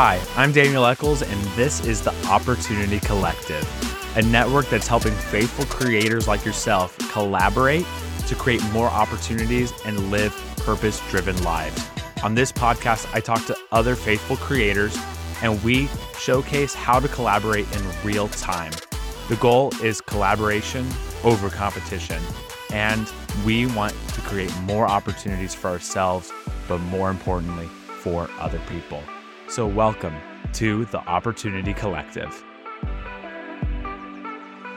Hi, 0.00 0.24
I'm 0.36 0.52
Daniel 0.52 0.86
Eccles, 0.86 1.22
and 1.22 1.44
this 1.56 1.84
is 1.84 2.02
the 2.02 2.14
Opportunity 2.28 3.00
Collective, 3.00 3.66
a 4.16 4.22
network 4.22 4.70
that's 4.70 4.86
helping 4.86 5.12
faithful 5.12 5.64
creators 5.64 6.28
like 6.28 6.44
yourself 6.44 6.96
collaborate 7.10 7.84
to 8.28 8.36
create 8.36 8.62
more 8.70 8.86
opportunities 8.86 9.72
and 9.84 10.12
live 10.12 10.32
purpose 10.58 11.02
driven 11.10 11.42
lives. 11.42 11.84
On 12.22 12.36
this 12.36 12.52
podcast, 12.52 13.12
I 13.12 13.18
talk 13.18 13.44
to 13.46 13.56
other 13.72 13.96
faithful 13.96 14.36
creators 14.36 14.96
and 15.42 15.60
we 15.64 15.88
showcase 16.16 16.74
how 16.74 17.00
to 17.00 17.08
collaborate 17.08 17.66
in 17.74 17.82
real 18.04 18.28
time. 18.28 18.70
The 19.28 19.34
goal 19.40 19.72
is 19.82 20.00
collaboration 20.00 20.88
over 21.24 21.50
competition, 21.50 22.22
and 22.72 23.10
we 23.44 23.66
want 23.66 23.96
to 24.14 24.20
create 24.20 24.56
more 24.60 24.86
opportunities 24.86 25.56
for 25.56 25.66
ourselves, 25.66 26.30
but 26.68 26.78
more 26.82 27.10
importantly, 27.10 27.66
for 28.00 28.30
other 28.38 28.60
people. 28.68 29.02
So, 29.48 29.66
welcome 29.66 30.14
to 30.52 30.84
the 30.84 30.98
Opportunity 30.98 31.72
Collective. 31.72 32.44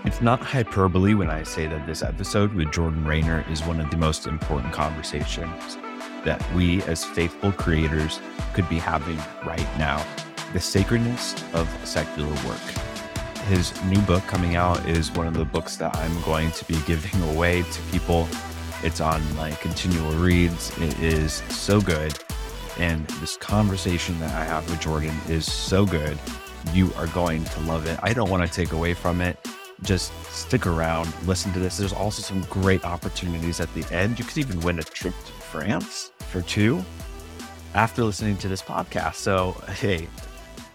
It's 0.05 0.21
not 0.21 0.39
hyperbole 0.39 1.13
when 1.13 1.29
I 1.29 1.43
say 1.43 1.67
that 1.67 1.85
this 1.85 2.01
episode 2.01 2.53
with 2.53 2.71
Jordan 2.71 3.03
Raynor 3.03 3.43
is 3.49 3.61
one 3.65 3.81
of 3.81 3.91
the 3.91 3.97
most 3.97 4.27
important 4.27 4.71
conversations 4.71 5.75
that 6.23 6.41
we 6.53 6.81
as 6.83 7.03
faithful 7.03 7.51
creators 7.51 8.21
could 8.53 8.67
be 8.69 8.77
having 8.77 9.17
right 9.45 9.67
now 9.77 10.01
the 10.53 10.61
sacredness 10.61 11.35
of 11.53 11.67
secular 11.85 12.33
work. 12.47 12.61
His 13.49 13.73
new 13.83 13.99
book 14.03 14.23
coming 14.23 14.55
out 14.55 14.87
is 14.87 15.11
one 15.11 15.27
of 15.27 15.33
the 15.33 15.43
books 15.43 15.75
that 15.77 15.93
I'm 15.97 16.21
going 16.21 16.49
to 16.51 16.63
be 16.63 16.79
giving 16.87 17.21
away 17.35 17.63
to 17.63 17.81
people. 17.91 18.25
It's 18.83 19.01
on 19.01 19.21
my 19.35 19.51
continual 19.51 20.13
reads. 20.13 20.71
It 20.79 20.97
is 21.01 21.33
so 21.49 21.81
good. 21.81 22.17
And 22.77 23.07
this 23.19 23.37
conversation 23.37 24.19
that 24.19 24.33
I 24.33 24.43
have 24.43 24.69
with 24.69 24.79
Jordan 24.79 25.15
is 25.27 25.51
so 25.51 25.85
good. 25.85 26.17
You 26.73 26.91
are 26.95 27.07
going 27.07 27.43
to 27.43 27.59
love 27.61 27.85
it. 27.85 27.99
I 28.01 28.13
don't 28.13 28.29
want 28.29 28.45
to 28.45 28.51
take 28.51 28.71
away 28.71 28.93
from 28.93 29.21
it. 29.21 29.37
Just 29.83 30.13
stick 30.31 30.67
around, 30.67 31.11
listen 31.25 31.51
to 31.53 31.59
this. 31.59 31.77
There's 31.77 31.93
also 31.93 32.21
some 32.21 32.41
great 32.43 32.85
opportunities 32.85 33.59
at 33.59 33.73
the 33.73 33.83
end. 33.93 34.19
You 34.19 34.25
could 34.25 34.37
even 34.37 34.59
win 34.59 34.77
a 34.77 34.83
trip 34.83 35.15
to 35.25 35.31
France 35.31 36.11
for 36.29 36.43
two 36.43 36.83
after 37.73 38.03
listening 38.03 38.37
to 38.37 38.47
this 38.47 38.61
podcast. 38.61 39.15
So, 39.15 39.53
hey, 39.69 40.07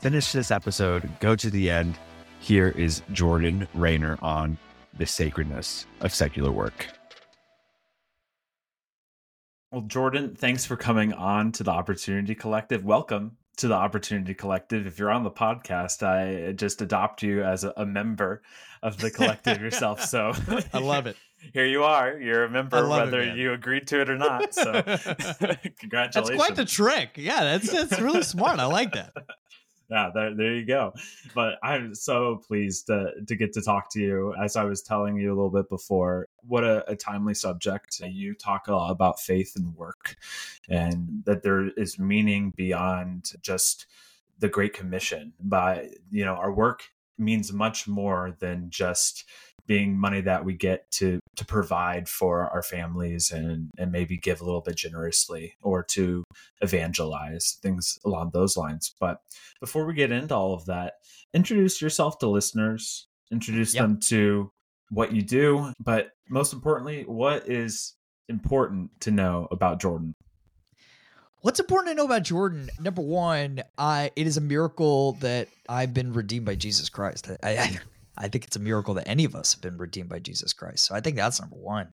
finish 0.00 0.32
this 0.32 0.50
episode, 0.50 1.08
go 1.20 1.36
to 1.36 1.50
the 1.50 1.70
end. 1.70 1.98
Here 2.40 2.68
is 2.68 3.02
Jordan 3.12 3.68
Raynor 3.74 4.18
on 4.22 4.58
the 4.98 5.06
sacredness 5.06 5.86
of 6.00 6.12
secular 6.12 6.50
work. 6.50 6.95
Well, 9.72 9.82
Jordan, 9.82 10.36
thanks 10.36 10.64
for 10.64 10.76
coming 10.76 11.12
on 11.12 11.50
to 11.52 11.64
the 11.64 11.72
Opportunity 11.72 12.36
Collective. 12.36 12.84
Welcome 12.84 13.36
to 13.56 13.66
the 13.66 13.74
Opportunity 13.74 14.32
Collective. 14.32 14.86
If 14.86 14.96
you're 14.96 15.10
on 15.10 15.24
the 15.24 15.30
podcast, 15.30 16.06
I 16.06 16.52
just 16.52 16.82
adopt 16.82 17.24
you 17.24 17.42
as 17.42 17.64
a, 17.64 17.72
a 17.76 17.84
member 17.84 18.42
of 18.80 18.98
the 18.98 19.10
collective 19.10 19.60
yourself. 19.60 20.04
So 20.04 20.32
I 20.72 20.78
love 20.78 21.08
it. 21.08 21.16
Here 21.52 21.66
you 21.66 21.82
are. 21.82 22.16
You're 22.16 22.44
a 22.44 22.50
member, 22.50 22.88
whether 22.88 23.20
it, 23.20 23.36
you 23.36 23.52
agreed 23.54 23.88
to 23.88 24.02
it 24.02 24.08
or 24.08 24.16
not. 24.16 24.54
So 24.54 24.82
congratulations. 24.82 25.80
That's 26.14 26.30
quite 26.30 26.54
the 26.54 26.64
trick. 26.64 27.10
Yeah, 27.16 27.44
that's 27.44 27.70
that's 27.70 28.00
really 28.00 28.22
smart. 28.22 28.58
I 28.58 28.66
like 28.66 28.92
that 28.92 29.12
yeah, 29.90 30.10
there, 30.12 30.34
there 30.34 30.54
you 30.54 30.66
go. 30.66 30.92
But 31.34 31.54
I'm 31.62 31.94
so 31.94 32.42
pleased 32.46 32.86
to, 32.86 33.12
to 33.26 33.36
get 33.36 33.52
to 33.54 33.62
talk 33.62 33.90
to 33.92 34.00
you. 34.00 34.34
As 34.42 34.56
I 34.56 34.64
was 34.64 34.82
telling 34.82 35.16
you 35.16 35.28
a 35.28 35.34
little 35.34 35.50
bit 35.50 35.68
before, 35.68 36.25
what 36.46 36.64
a, 36.64 36.88
a 36.90 36.96
timely 36.96 37.34
subject. 37.34 38.00
You 38.00 38.34
talk 38.34 38.68
a 38.68 38.74
lot 38.74 38.90
about 38.90 39.20
faith 39.20 39.52
and 39.56 39.74
work, 39.74 40.16
and 40.68 41.22
that 41.26 41.42
there 41.42 41.68
is 41.76 41.98
meaning 41.98 42.52
beyond 42.56 43.32
just 43.42 43.86
the 44.38 44.48
Great 44.48 44.72
Commission. 44.72 45.32
By 45.40 45.90
you 46.10 46.24
know, 46.24 46.34
our 46.34 46.52
work 46.52 46.90
means 47.18 47.52
much 47.52 47.88
more 47.88 48.36
than 48.40 48.70
just 48.70 49.24
being 49.66 49.98
money 49.98 50.20
that 50.20 50.44
we 50.44 50.54
get 50.54 50.90
to 50.92 51.18
to 51.34 51.44
provide 51.44 52.08
for 52.08 52.48
our 52.50 52.62
families 52.62 53.30
and 53.30 53.70
and 53.78 53.90
maybe 53.92 54.16
give 54.16 54.40
a 54.40 54.44
little 54.44 54.60
bit 54.60 54.76
generously 54.76 55.54
or 55.62 55.82
to 55.82 56.24
evangelize 56.60 57.58
things 57.62 57.98
along 58.04 58.30
those 58.32 58.56
lines 58.56 58.94
but 59.00 59.20
before 59.60 59.84
we 59.84 59.94
get 59.94 60.12
into 60.12 60.34
all 60.34 60.54
of 60.54 60.66
that 60.66 60.94
introduce 61.34 61.82
yourself 61.82 62.18
to 62.18 62.28
listeners 62.28 63.08
introduce 63.32 63.74
yep. 63.74 63.82
them 63.82 63.98
to 63.98 64.50
what 64.90 65.12
you 65.12 65.22
do 65.22 65.72
but 65.80 66.10
most 66.28 66.52
importantly 66.52 67.02
what 67.06 67.48
is 67.48 67.94
important 68.28 68.90
to 69.00 69.10
know 69.10 69.48
about 69.50 69.80
jordan 69.80 70.14
What's 71.46 71.60
important 71.60 71.92
to 71.92 71.94
know 71.94 72.06
about 72.06 72.24
Jordan? 72.24 72.68
Number 72.80 73.02
one, 73.02 73.62
I 73.78 74.10
it 74.16 74.26
is 74.26 74.36
a 74.36 74.40
miracle 74.40 75.12
that 75.20 75.46
I've 75.68 75.94
been 75.94 76.12
redeemed 76.12 76.44
by 76.44 76.56
Jesus 76.56 76.88
Christ. 76.88 77.30
I, 77.30 77.36
I, 77.50 77.78
I 78.18 78.28
think 78.28 78.44
it's 78.44 78.56
a 78.56 78.60
miracle 78.60 78.94
that 78.94 79.06
any 79.06 79.24
of 79.24 79.36
us 79.36 79.52
have 79.52 79.62
been 79.62 79.76
redeemed 79.76 80.08
by 80.08 80.18
Jesus 80.18 80.52
Christ. 80.52 80.84
So 80.86 80.96
I 80.96 81.00
think 81.00 81.14
that's 81.14 81.40
number 81.40 81.54
one. 81.54 81.92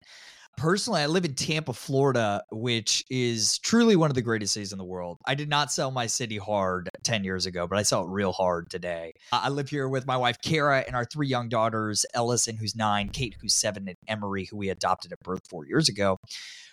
Personally, 0.57 1.01
I 1.01 1.07
live 1.07 1.25
in 1.25 1.35
Tampa, 1.35 1.73
Florida, 1.73 2.43
which 2.51 3.05
is 3.11 3.59
truly 3.59 3.97
one 3.97 4.11
of 4.11 4.15
the 4.15 4.23
greatest 4.23 4.55
cities 4.55 4.73
in 4.73 4.79
the 4.79 4.85
world. 4.85 5.19
I 5.27 5.35
did 5.35 5.49
not 5.49 5.73
sell 5.73 5.91
my 5.91 6.07
city 6.07 6.37
hard 6.37 6.89
10 7.03 7.25
years 7.25 7.47
ago, 7.47 7.67
but 7.67 7.79
I 7.79 7.83
sell 7.83 8.05
it 8.05 8.11
real 8.11 8.33
hard 8.33 8.71
today. 8.71 9.13
I 9.33 9.49
live 9.49 9.71
here 9.71 9.89
with 9.89 10.07
my 10.07 10.17
wife, 10.17 10.37
Kara, 10.43 10.85
and 10.87 10.95
our 10.95 11.05
three 11.05 11.27
young 11.27 11.49
daughters, 11.49 12.05
Ellison, 12.15 12.57
who's 12.57 12.77
nine, 12.77 13.09
Kate, 13.09 13.37
who's 13.41 13.55
seven, 13.55 13.89
and 13.89 13.97
Emery, 14.07 14.45
who 14.45 14.57
we 14.57 14.69
adopted 14.69 15.13
at 15.13 15.21
birth 15.21 15.43
four 15.49 15.67
years 15.67 15.89
ago. 15.89 16.19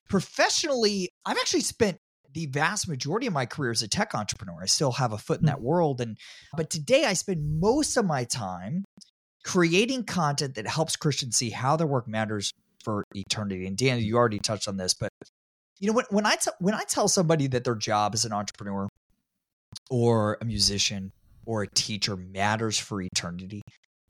Professionally, 0.10 1.10
I've 1.26 1.38
actually 1.38 1.62
spent 1.62 1.98
the 2.34 2.46
vast 2.48 2.88
majority 2.88 3.28
of 3.28 3.34
my 3.34 3.46
career 3.46 3.72
as 3.72 3.82
a 3.82 3.88
tech 3.88 4.14
entrepreneur. 4.14 4.62
I 4.62 4.66
still 4.66 4.92
have 4.94 5.14
a 5.14 5.18
foot 5.18 5.40
in 5.40 5.44
hmm. 5.44 5.48
that 5.48 5.62
world. 5.62 6.02
And 6.02 6.18
but 6.56 6.70
today 6.70 7.06
I 7.06 7.14
spend 7.14 7.60
most 7.60 7.98
of 7.98 8.06
my 8.06 8.24
time 8.24 8.86
creating 9.44 10.04
content 10.04 10.56
that 10.56 10.68
helps 10.68 10.96
Christians 10.96 11.38
see 11.38 11.50
how 11.50 11.76
their 11.76 11.88
work 11.88 12.08
matters 12.08 12.52
for 12.84 13.06
eternity. 13.16 13.66
And 13.66 13.78
Dan, 13.78 14.00
you 14.00 14.18
already 14.18 14.40
touched 14.40 14.68
on 14.68 14.78
this, 14.78 14.94
but 14.94 15.12
you 15.80 15.88
know 15.88 15.94
when 15.94 16.06
when 16.10 16.26
I 16.26 16.36
t- 16.36 16.52
when 16.60 16.74
I 16.74 16.84
tell 16.84 17.08
somebody 17.08 17.48
that 17.48 17.64
their 17.64 17.76
job 17.76 18.14
as 18.14 18.26
an 18.26 18.34
entrepreneur 18.34 18.90
or 19.90 20.38
a 20.42 20.46
musician 20.46 21.12
or 21.46 21.64
a 21.64 21.68
teacher 21.68 22.16
matters 22.16 22.78
for 22.78 23.02
eternity, 23.02 23.62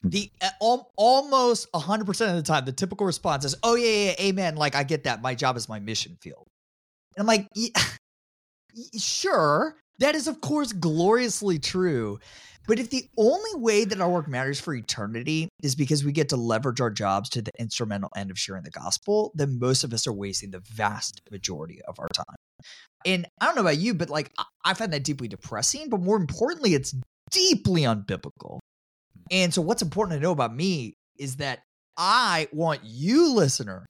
hmm. 0.02 0.10
the 0.10 0.32
al- 0.62 0.92
almost 0.98 1.72
100% 1.74 2.08
of 2.30 2.36
the 2.36 2.42
time 2.42 2.66
the 2.66 2.72
typical 2.72 3.06
response 3.06 3.46
is, 3.46 3.56
"Oh 3.64 3.76
yeah, 3.76 3.90
yeah, 3.90 4.16
amen, 4.20 4.56
like 4.56 4.76
I 4.76 4.84
get 4.84 5.04
that. 5.04 5.22
My 5.22 5.36
job 5.36 5.58
is 5.58 5.70
my 5.70 5.80
mission 5.80 6.18
field." 6.22 6.48
And 7.16 7.22
I'm 7.22 7.28
like, 7.28 7.48
yeah, 7.56 7.70
sure, 8.98 9.76
that 10.00 10.16
is 10.16 10.28
of 10.28 10.42
course 10.42 10.74
gloriously 10.74 11.60
true. 11.60 12.20
But 12.68 12.78
if 12.78 12.92
the 12.92 13.10
only 13.18 13.50
way 13.56 13.84
that 13.84 14.00
our 14.00 14.10
work 14.10 14.28
matters 14.28 14.60
for 14.60 14.76
eternity 14.76 15.50
is 15.64 15.76
because 15.76 16.04
we 16.04 16.12
get 16.12 16.30
to 16.30 16.38
leverage 16.38 16.80
our 16.80 16.92
jobs 16.92 17.28
to 17.30 17.42
the 17.42 17.52
instrumental 17.58 18.12
end 18.16 18.30
of 18.30 18.38
sharing 18.38 18.64
the 18.64 18.70
gospel, 18.70 19.32
then 19.34 19.58
most 19.60 19.84
of 19.84 19.92
us 19.92 20.06
are 20.06 20.14
wasting 20.14 20.52
the 20.52 20.60
vast 20.60 21.22
majority 21.32 21.82
of 21.88 22.00
our 22.00 22.08
time. 22.14 22.36
And 23.06 23.26
I 23.42 23.46
don't 23.46 23.56
know 23.56 23.62
about 23.62 23.80
you, 23.80 23.96
but 23.96 24.12
like 24.12 24.32
I 24.64 24.76
find 24.76 24.94
that 24.94 25.04
deeply 25.04 25.28
depressing, 25.28 25.90
but 25.90 26.02
more 26.02 26.18
importantly, 26.18 26.76
it's 26.76 26.94
deeply 27.32 27.84
unbiblical. 27.84 28.60
And 29.32 29.52
so 29.54 29.62
what's 29.64 29.82
important 29.82 30.20
to 30.20 30.24
know 30.24 30.32
about 30.32 30.56
me 30.56 30.94
is 31.18 31.38
that 31.38 31.62
I 31.98 32.48
want 32.52 32.82
you, 32.84 33.34
listener, 33.34 33.86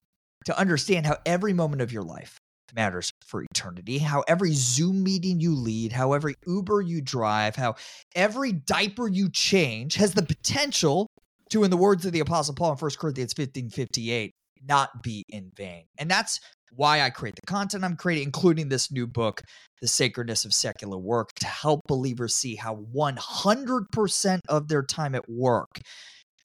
to 0.46 0.58
understand 0.58 1.06
how 1.06 1.18
every 1.26 1.54
moment 1.54 1.82
of 1.82 1.92
your 1.92 2.04
life 2.04 2.38
matters 2.76 3.12
for 3.26 3.44
eternity. 3.44 3.98
How 3.98 4.24
every 4.28 4.54
Zoom 4.54 5.04
meeting 5.04 5.40
you 5.40 5.56
lead, 5.56 5.92
how 5.92 6.14
every 6.14 6.36
Uber 6.46 6.82
you 6.82 7.02
drive, 7.02 7.56
how 7.56 7.76
every 8.16 8.52
diaper 8.52 9.08
you 9.08 9.30
change 9.30 9.96
has 9.96 10.14
the 10.14 10.24
potential 10.24 11.08
to, 11.50 11.64
in 11.64 11.72
the 11.72 11.78
words 11.78 12.06
of 12.06 12.14
the 12.14 12.20
Apostle 12.20 12.56
Paul 12.56 12.72
in 12.72 12.78
1 12.78 12.92
Corinthians 13.00 13.34
15 13.34 13.70
58, 13.70 14.32
not 14.68 15.04
be 15.04 15.24
in 15.30 15.52
vain. 15.56 15.86
And 15.98 16.10
that's 16.10 16.40
why 16.76 17.02
I 17.02 17.10
create 17.10 17.36
the 17.36 17.48
content 17.48 17.84
I'm 17.84 17.96
creating, 17.96 18.26
including 18.26 18.70
this 18.70 18.92
new 18.92 19.08
book, 19.08 19.42
The 19.82 19.88
Sacredness 19.88 20.46
of 20.46 20.54
Secular 20.54 20.98
Work, 20.98 21.34
to 21.40 21.48
help 21.48 21.82
believers 21.88 22.36
see 22.36 22.56
how 22.56 22.76
100% 22.96 24.40
of 24.48 24.68
their 24.68 24.84
time 24.84 25.16
at 25.16 25.28
work 25.28 25.80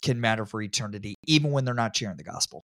can 0.02 0.20
matter 0.20 0.46
for 0.46 0.62
eternity, 0.62 1.14
even 1.26 1.50
when 1.50 1.64
they're 1.64 1.74
not 1.74 1.96
sharing 1.96 2.16
the 2.16 2.24
gospel. 2.24 2.62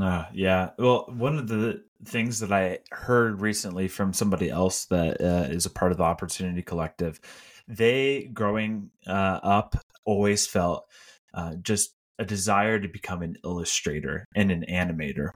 Uh, 0.00 0.24
yeah. 0.32 0.70
Well, 0.78 1.06
one 1.08 1.38
of 1.38 1.48
the 1.48 1.84
things 2.04 2.40
that 2.40 2.52
I 2.52 2.80
heard 2.90 3.40
recently 3.40 3.88
from 3.88 4.12
somebody 4.12 4.50
else 4.50 4.86
that 4.86 5.20
uh, 5.20 5.48
is 5.48 5.66
a 5.66 5.70
part 5.70 5.92
of 5.92 5.98
the 5.98 6.04
Opportunity 6.04 6.62
Collective, 6.62 7.20
they 7.68 8.30
growing 8.32 8.90
uh, 9.06 9.40
up 9.42 9.76
always 10.04 10.46
felt 10.46 10.86
uh, 11.32 11.54
just 11.62 11.94
a 12.18 12.24
desire 12.24 12.78
to 12.78 12.88
become 12.88 13.22
an 13.22 13.36
illustrator 13.44 14.26
and 14.34 14.50
an 14.50 14.64
animator. 14.68 15.30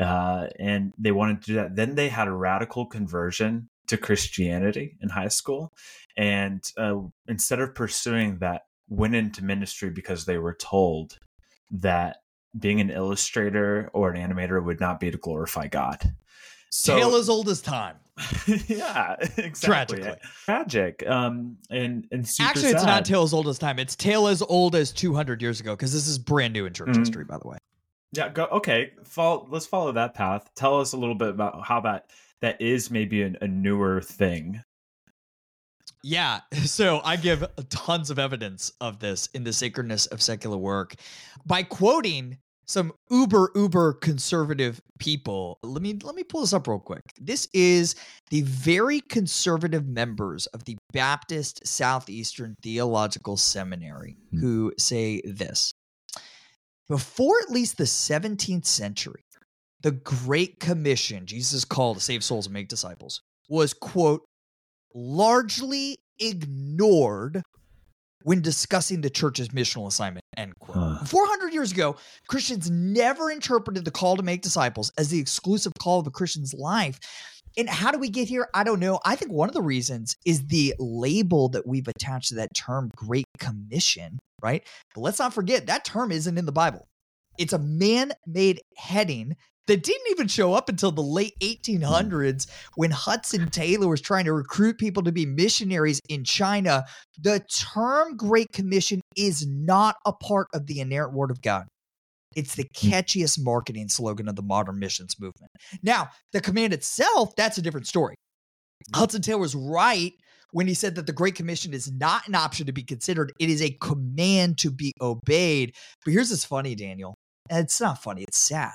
Uh, 0.00 0.48
and 0.58 0.92
they 0.98 1.12
wanted 1.12 1.40
to 1.42 1.46
do 1.46 1.54
that. 1.54 1.76
Then 1.76 1.94
they 1.94 2.08
had 2.08 2.28
a 2.28 2.32
radical 2.32 2.86
conversion 2.86 3.68
to 3.88 3.96
Christianity 3.96 4.96
in 5.00 5.08
high 5.08 5.28
school. 5.28 5.72
And 6.16 6.62
uh, 6.76 7.00
instead 7.26 7.60
of 7.60 7.74
pursuing 7.74 8.38
that, 8.38 8.62
went 8.88 9.14
into 9.14 9.44
ministry 9.44 9.90
because 9.90 10.24
they 10.24 10.38
were 10.38 10.54
told 10.54 11.18
that 11.70 12.16
being 12.58 12.80
an 12.80 12.90
illustrator 12.90 13.90
or 13.92 14.10
an 14.12 14.30
animator 14.30 14.62
would 14.64 14.80
not 14.80 15.00
be 15.00 15.10
to 15.10 15.18
glorify 15.18 15.66
God. 15.68 16.14
So, 16.70 16.96
Tale 16.96 17.14
as 17.16 17.28
old 17.28 17.48
as 17.48 17.62
time. 17.62 17.96
yeah, 18.66 19.16
exactly. 19.36 19.98
Tragically. 20.00 20.16
Tragic. 20.44 21.04
Um, 21.06 21.56
and 21.70 22.06
and 22.12 22.28
super 22.28 22.48
Actually, 22.50 22.70
it's 22.72 22.82
not 22.84 22.96
sad. 22.98 23.04
tale 23.06 23.22
as 23.22 23.32
old 23.32 23.48
as 23.48 23.58
time. 23.58 23.78
It's 23.78 23.94
tale 23.96 24.26
as 24.26 24.42
old 24.42 24.74
as 24.74 24.92
200 24.92 25.40
years 25.40 25.60
ago 25.60 25.74
because 25.76 25.92
this 25.92 26.08
is 26.08 26.18
brand 26.18 26.52
new 26.52 26.66
in 26.66 26.72
church 26.74 26.88
Mhm. 26.88 26.98
history, 26.98 27.24
by 27.24 27.38
the 27.38 27.46
way. 27.48 27.58
Yeah, 28.12 28.28
go 28.28 28.44
okay. 28.46 28.92
Follow, 29.04 29.46
let's 29.50 29.66
follow 29.66 29.92
that 29.92 30.14
path. 30.14 30.50
Tell 30.56 30.80
us 30.80 30.92
a 30.92 30.96
little 30.96 31.14
bit 31.14 31.28
about 31.28 31.64
how 31.64 31.80
that 31.82 32.10
that 32.40 32.60
is 32.60 32.90
maybe 32.90 33.22
an, 33.22 33.36
a 33.40 33.46
newer 33.48 34.00
thing. 34.02 34.62
Yeah. 36.02 36.40
So 36.64 37.00
I 37.04 37.16
give 37.16 37.44
tons 37.70 38.10
of 38.10 38.18
evidence 38.18 38.72
of 38.80 38.98
this 38.98 39.28
in 39.34 39.44
the 39.44 39.52
sacredness 39.52 40.06
of 40.06 40.20
secular 40.20 40.56
work 40.58 40.96
by 41.46 41.62
quoting 41.62 42.38
some 42.68 42.92
uber 43.10 43.50
uber 43.54 43.94
conservative 43.94 44.80
people. 44.98 45.58
Let 45.62 45.82
me 45.82 45.98
let 46.02 46.14
me 46.14 46.22
pull 46.22 46.42
this 46.42 46.52
up 46.52 46.68
real 46.68 46.78
quick. 46.78 47.02
This 47.18 47.48
is 47.52 47.94
the 48.30 48.42
very 48.42 49.00
conservative 49.00 49.86
members 49.86 50.46
of 50.48 50.64
the 50.64 50.76
Baptist 50.92 51.66
Southeastern 51.66 52.54
Theological 52.62 53.36
Seminary 53.36 54.16
Hmm. 54.30 54.40
who 54.40 54.72
say 54.78 55.22
this. 55.24 55.72
Before 56.88 57.38
at 57.40 57.50
least 57.50 57.76
the 57.76 57.84
17th 57.84 58.64
century, 58.64 59.22
the 59.82 59.90
Great 59.92 60.58
Commission, 60.58 61.26
Jesus' 61.26 61.64
call 61.64 61.94
to 61.94 62.00
save 62.00 62.24
souls 62.24 62.46
and 62.46 62.54
make 62.54 62.68
disciples, 62.68 63.20
was 63.48 63.72
quote 63.74 64.24
largely 64.94 65.98
ignored 66.18 67.42
when 68.22 68.40
discussing 68.40 69.00
the 69.00 69.10
church's 69.10 69.48
missional 69.48 69.86
assignment 69.86 70.24
end 70.36 70.58
quote. 70.58 70.76
Huh. 70.76 71.04
400 71.04 71.52
years 71.52 71.72
ago 71.72 71.96
christians 72.28 72.70
never 72.70 73.30
interpreted 73.30 73.84
the 73.84 73.90
call 73.90 74.16
to 74.16 74.22
make 74.22 74.42
disciples 74.42 74.92
as 74.98 75.08
the 75.08 75.18
exclusive 75.18 75.72
call 75.80 76.00
of 76.00 76.06
a 76.06 76.10
christian's 76.10 76.54
life. 76.54 76.98
And 77.56 77.68
how 77.68 77.90
do 77.90 77.98
we 77.98 78.08
get 78.10 78.28
here? 78.28 78.46
I 78.54 78.62
don't 78.62 78.78
know. 78.78 79.00
I 79.04 79.16
think 79.16 79.32
one 79.32 79.48
of 79.48 79.54
the 79.54 79.62
reasons 79.62 80.16
is 80.24 80.46
the 80.46 80.74
label 80.78 81.48
that 81.48 81.66
we've 81.66 81.88
attached 81.88 82.28
to 82.28 82.36
that 82.36 82.54
term 82.54 82.90
great 82.94 83.24
commission 83.38 84.18
right? 84.42 84.66
But 84.94 85.00
let's 85.02 85.18
not 85.18 85.34
forget 85.34 85.66
that 85.66 85.84
term 85.84 86.12
isn't 86.12 86.38
in 86.38 86.46
the 86.46 86.52
bible. 86.52 86.86
It's 87.38 87.52
a 87.52 87.58
man-made 87.58 88.60
heading 88.76 89.36
that 89.68 89.82
didn't 89.82 90.10
even 90.10 90.26
show 90.26 90.54
up 90.54 90.68
until 90.68 90.90
the 90.90 91.02
late 91.02 91.34
1800s 91.40 92.48
when 92.74 92.90
Hudson 92.90 93.50
Taylor 93.50 93.86
was 93.86 94.00
trying 94.00 94.24
to 94.24 94.32
recruit 94.32 94.78
people 94.78 95.02
to 95.04 95.12
be 95.12 95.26
missionaries 95.26 96.00
in 96.08 96.24
China. 96.24 96.84
The 97.20 97.40
term 97.50 98.16
Great 98.16 98.50
Commission 98.52 99.00
is 99.14 99.46
not 99.46 99.96
a 100.04 100.12
part 100.12 100.48
of 100.54 100.66
the 100.66 100.80
inerrant 100.80 101.12
word 101.12 101.30
of 101.30 101.42
God. 101.42 101.66
It's 102.34 102.54
the 102.54 102.66
hmm. 102.80 102.88
catchiest 102.88 103.42
marketing 103.42 103.88
slogan 103.88 104.28
of 104.28 104.36
the 104.36 104.42
modern 104.42 104.78
missions 104.78 105.14
movement. 105.20 105.50
Now, 105.82 106.08
the 106.32 106.40
command 106.40 106.72
itself, 106.72 107.36
that's 107.36 107.58
a 107.58 107.62
different 107.62 107.86
story. 107.86 108.14
Hudson 108.94 109.22
Taylor 109.22 109.40
was 109.40 109.54
right 109.54 110.12
when 110.52 110.66
he 110.66 110.72
said 110.72 110.94
that 110.94 111.06
the 111.06 111.12
Great 111.12 111.34
Commission 111.34 111.74
is 111.74 111.92
not 111.92 112.26
an 112.26 112.34
option 112.34 112.64
to 112.66 112.72
be 112.72 112.82
considered, 112.82 113.32
it 113.38 113.50
is 113.50 113.60
a 113.60 113.76
command 113.82 114.56
to 114.58 114.70
be 114.70 114.92
obeyed. 115.00 115.74
But 116.04 116.14
here's 116.14 116.30
what's 116.30 116.44
funny, 116.44 116.74
Daniel. 116.74 117.14
And 117.50 117.64
it's 117.64 117.80
not 117.80 118.02
funny, 118.02 118.22
it's 118.22 118.38
sad. 118.38 118.74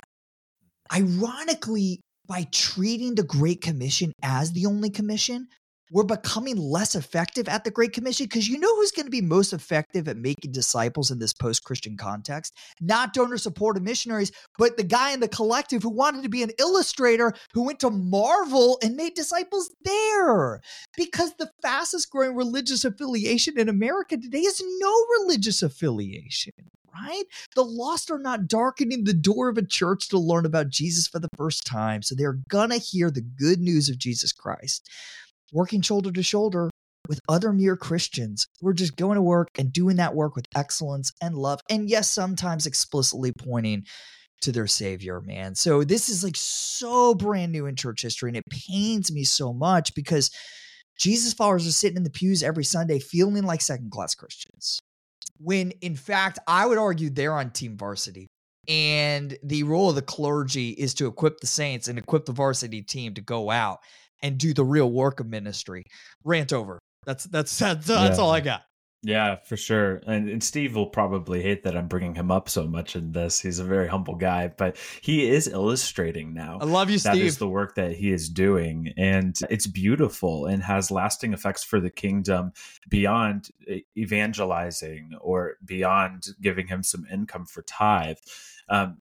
Ironically, 0.93 2.01
by 2.27 2.45
treating 2.51 3.15
the 3.15 3.23
Great 3.23 3.61
Commission 3.61 4.13
as 4.21 4.51
the 4.51 4.67
only 4.67 4.91
commission, 4.91 5.47
we're 5.91 6.03
becoming 6.03 6.57
less 6.57 6.93
effective 6.93 7.49
at 7.49 7.63
the 7.63 7.71
Great 7.71 7.93
Commission 7.93 8.25
because 8.25 8.47
you 8.47 8.59
know 8.59 8.75
who's 8.75 8.91
going 8.91 9.05
to 9.05 9.11
be 9.11 9.21
most 9.21 9.53
effective 9.53 10.07
at 10.07 10.17
making 10.17 10.51
disciples 10.51 11.09
in 11.09 11.17
this 11.17 11.33
post 11.33 11.63
Christian 11.63 11.97
context? 11.97 12.55
Not 12.79 13.13
donor 13.13 13.37
supported 13.37 13.81
missionaries, 13.81 14.31
but 14.59 14.77
the 14.77 14.83
guy 14.83 15.11
in 15.11 15.19
the 15.19 15.27
collective 15.27 15.81
who 15.81 15.89
wanted 15.89 16.23
to 16.23 16.29
be 16.29 16.43
an 16.43 16.51
illustrator 16.59 17.33
who 17.53 17.63
went 17.63 17.79
to 17.79 17.89
Marvel 17.89 18.77
and 18.83 18.95
made 18.95 19.15
disciples 19.15 19.73
there. 19.83 20.61
Because 20.95 21.33
the 21.35 21.49
fastest 21.63 22.11
growing 22.11 22.35
religious 22.35 22.85
affiliation 22.85 23.57
in 23.59 23.67
America 23.67 24.15
today 24.15 24.41
is 24.41 24.63
no 24.79 24.93
religious 25.19 25.63
affiliation. 25.63 26.53
Right? 26.93 27.23
The 27.55 27.63
lost 27.63 28.11
are 28.11 28.19
not 28.19 28.47
darkening 28.47 29.03
the 29.03 29.13
door 29.13 29.49
of 29.49 29.57
a 29.57 29.65
church 29.65 30.09
to 30.09 30.19
learn 30.19 30.45
about 30.45 30.69
Jesus 30.69 31.07
for 31.07 31.19
the 31.19 31.29
first 31.35 31.65
time. 31.65 32.03
So 32.03 32.13
they're 32.13 32.39
going 32.49 32.69
to 32.69 32.77
hear 32.77 33.09
the 33.09 33.21
good 33.21 33.59
news 33.59 33.89
of 33.89 33.97
Jesus 33.97 34.31
Christ, 34.31 34.87
working 35.51 35.81
shoulder 35.81 36.11
to 36.11 36.21
shoulder 36.21 36.69
with 37.07 37.19
other 37.27 37.51
mere 37.51 37.75
Christians 37.75 38.47
who 38.61 38.67
are 38.67 38.73
just 38.73 38.95
going 38.95 39.15
to 39.15 39.21
work 39.21 39.49
and 39.57 39.73
doing 39.73 39.97
that 39.97 40.15
work 40.15 40.35
with 40.35 40.45
excellence 40.55 41.11
and 41.21 41.35
love. 41.35 41.59
And 41.69 41.89
yes, 41.89 42.09
sometimes 42.09 42.65
explicitly 42.65 43.31
pointing 43.31 43.85
to 44.41 44.51
their 44.51 44.67
Savior, 44.67 45.21
man. 45.21 45.55
So 45.55 45.83
this 45.83 46.09
is 46.09 46.23
like 46.23 46.35
so 46.35 47.15
brand 47.15 47.51
new 47.51 47.65
in 47.65 47.75
church 47.75 48.01
history. 48.01 48.29
And 48.29 48.37
it 48.37 48.43
pains 48.49 49.11
me 49.11 49.23
so 49.23 49.53
much 49.53 49.95
because 49.95 50.29
Jesus 50.99 51.33
followers 51.33 51.67
are 51.67 51.71
sitting 51.71 51.97
in 51.97 52.03
the 52.03 52.09
pews 52.09 52.43
every 52.43 52.63
Sunday 52.63 52.99
feeling 52.99 53.43
like 53.43 53.61
second 53.61 53.91
class 53.91 54.15
Christians 54.15 54.79
when 55.39 55.71
in 55.81 55.95
fact 55.95 56.39
I 56.47 56.65
would 56.65 56.77
argue 56.77 57.09
they're 57.09 57.33
on 57.33 57.51
team 57.51 57.77
varsity. 57.77 58.27
And 58.69 59.37
the 59.43 59.63
role 59.63 59.89
of 59.89 59.95
the 59.95 60.01
clergy 60.01 60.69
is 60.69 60.93
to 60.95 61.07
equip 61.07 61.39
the 61.41 61.47
saints 61.47 61.89
and 61.89 61.99
equip 61.99 62.25
the 62.25 62.31
varsity 62.31 62.81
team 62.81 63.13
to 63.15 63.21
go 63.21 63.49
out 63.51 63.79
and 64.21 64.37
do 64.37 64.53
the 64.53 64.63
real 64.63 64.89
work 64.89 65.19
of 65.19 65.27
ministry. 65.27 65.83
Rant 66.23 66.53
over. 66.53 66.79
That's 67.05 67.25
that's 67.25 67.57
that's, 67.59 67.87
that's 67.87 68.17
Yeah. 68.17 68.23
all 68.23 68.31
I 68.31 68.39
got. 68.39 68.61
Yeah, 69.05 69.35
for 69.43 69.57
sure. 69.57 70.01
And, 70.07 70.29
and 70.29 70.41
Steve 70.41 70.77
will 70.77 70.87
probably 70.87 71.41
hate 71.41 71.63
that 71.63 71.75
I'm 71.75 71.89
bringing 71.89 72.15
him 72.15 72.31
up 72.31 72.47
so 72.47 72.65
much 72.65 72.95
in 72.95 73.11
this. 73.11 73.41
He's 73.41 73.59
a 73.59 73.63
very 73.65 73.89
humble 73.89 74.15
guy, 74.15 74.47
but 74.47 74.77
he 75.01 75.29
is 75.29 75.49
illustrating 75.49 76.33
now. 76.33 76.57
I 76.61 76.63
love 76.63 76.89
you, 76.89 76.97
That 76.99 77.17
is 77.17 77.33
Steve. 77.33 77.39
the 77.39 77.49
work 77.49 77.75
that 77.75 77.97
he 77.97 78.13
is 78.13 78.29
doing. 78.29 78.93
And 78.95 79.37
it's 79.49 79.67
beautiful 79.67 80.45
and 80.45 80.63
has 80.63 80.89
lasting 80.89 81.33
effects 81.33 81.65
for 81.65 81.81
the 81.81 81.89
kingdom 81.89 82.53
beyond 82.87 83.49
evangelizing 83.97 85.11
or 85.19 85.57
beyond 85.65 86.27
giving 86.41 86.67
him 86.67 86.81
some 86.81 87.05
income 87.11 87.45
for 87.45 87.61
tithe. 87.63 88.17
Um, 88.69 88.99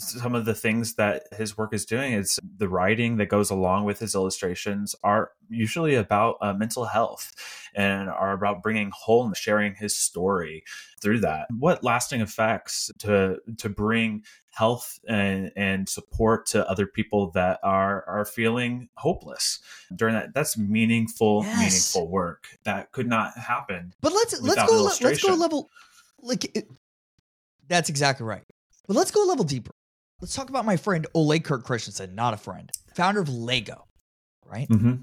some 0.00 0.34
of 0.34 0.44
the 0.44 0.54
things 0.54 0.94
that 0.94 1.24
his 1.32 1.56
work 1.56 1.74
is 1.74 1.84
doing 1.84 2.12
is 2.12 2.38
the 2.56 2.68
writing 2.68 3.16
that 3.18 3.26
goes 3.26 3.50
along 3.50 3.84
with 3.84 3.98
his 3.98 4.14
illustrations 4.14 4.94
are 5.02 5.32
usually 5.48 5.94
about 5.94 6.36
uh, 6.40 6.52
mental 6.52 6.84
health 6.84 7.34
and 7.74 8.08
are 8.08 8.32
about 8.32 8.62
bringing 8.62 8.90
wholeness 8.94 9.38
sharing 9.38 9.74
his 9.74 9.96
story 9.96 10.64
through 11.00 11.20
that 11.20 11.46
what 11.58 11.82
lasting 11.84 12.20
effects 12.20 12.90
to 12.98 13.38
to 13.56 13.68
bring 13.68 14.22
health 14.50 14.98
and, 15.08 15.52
and 15.56 15.88
support 15.88 16.44
to 16.46 16.68
other 16.68 16.86
people 16.86 17.30
that 17.30 17.58
are 17.62 18.04
are 18.08 18.24
feeling 18.24 18.88
hopeless 18.94 19.60
during 19.94 20.14
that 20.14 20.34
that's 20.34 20.56
meaningful 20.58 21.42
Yes. 21.44 21.58
meaningful 21.58 22.10
work 22.10 22.46
that 22.64 22.90
could 22.92 23.08
not 23.08 23.36
happen 23.36 23.94
But 24.00 24.12
let's 24.12 24.40
let's 24.40 24.62
go 24.66 24.82
le- 24.82 25.06
let's 25.08 25.22
go 25.22 25.34
a 25.34 25.36
level 25.36 25.70
like 26.22 26.44
it, 26.56 26.68
that's 27.70 27.88
exactly 27.88 28.26
right. 28.26 28.42
But 28.86 28.96
let's 28.96 29.12
go 29.12 29.24
a 29.24 29.28
level 29.28 29.44
deeper. 29.44 29.70
Let's 30.20 30.34
talk 30.34 30.50
about 30.50 30.66
my 30.66 30.76
friend 30.76 31.06
Ole 31.14 31.38
Kirk 31.40 31.64
Christensen, 31.64 32.14
not 32.14 32.34
a 32.34 32.36
friend, 32.36 32.70
founder 32.94 33.20
of 33.20 33.28
Lego, 33.28 33.86
right? 34.44 34.68
mm-hmm. 34.68 34.94